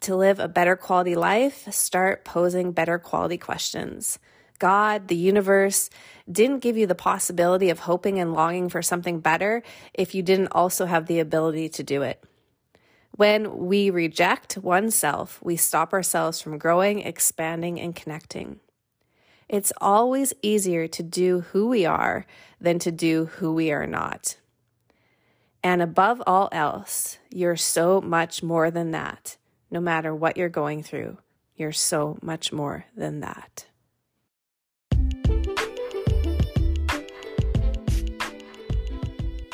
[0.01, 4.19] To live a better quality life, start posing better quality questions.
[4.59, 5.91] God, the universe,
[6.31, 10.53] didn't give you the possibility of hoping and longing for something better if you didn't
[10.53, 12.25] also have the ability to do it.
[13.21, 18.61] When we reject oneself, we stop ourselves from growing, expanding, and connecting.
[19.47, 22.25] It's always easier to do who we are
[22.63, 24.37] than to do who we are not.
[25.63, 29.37] And above all else, you're so much more than that.
[29.71, 31.19] No matter what you're going through,
[31.55, 33.67] you're so much more than that.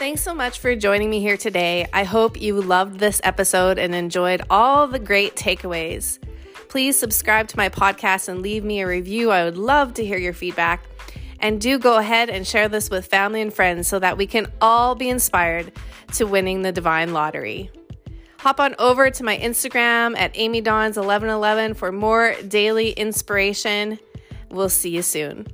[0.07, 1.89] Thanks so much for joining me here today.
[1.93, 6.21] I hope you loved this episode and enjoyed all the great takeaways.
[6.69, 9.33] Please subscribe to my podcast and leave me a review.
[9.33, 10.85] I would love to hear your feedback.
[11.41, 14.47] And do go ahead and share this with family and friends so that we can
[14.61, 15.73] all be inspired
[16.15, 17.73] to winning the divine lottery.
[18.39, 23.99] Hop on over to my Instagram at amydawns1111 for more daily inspiration.
[24.51, 25.49] We'll see you soon.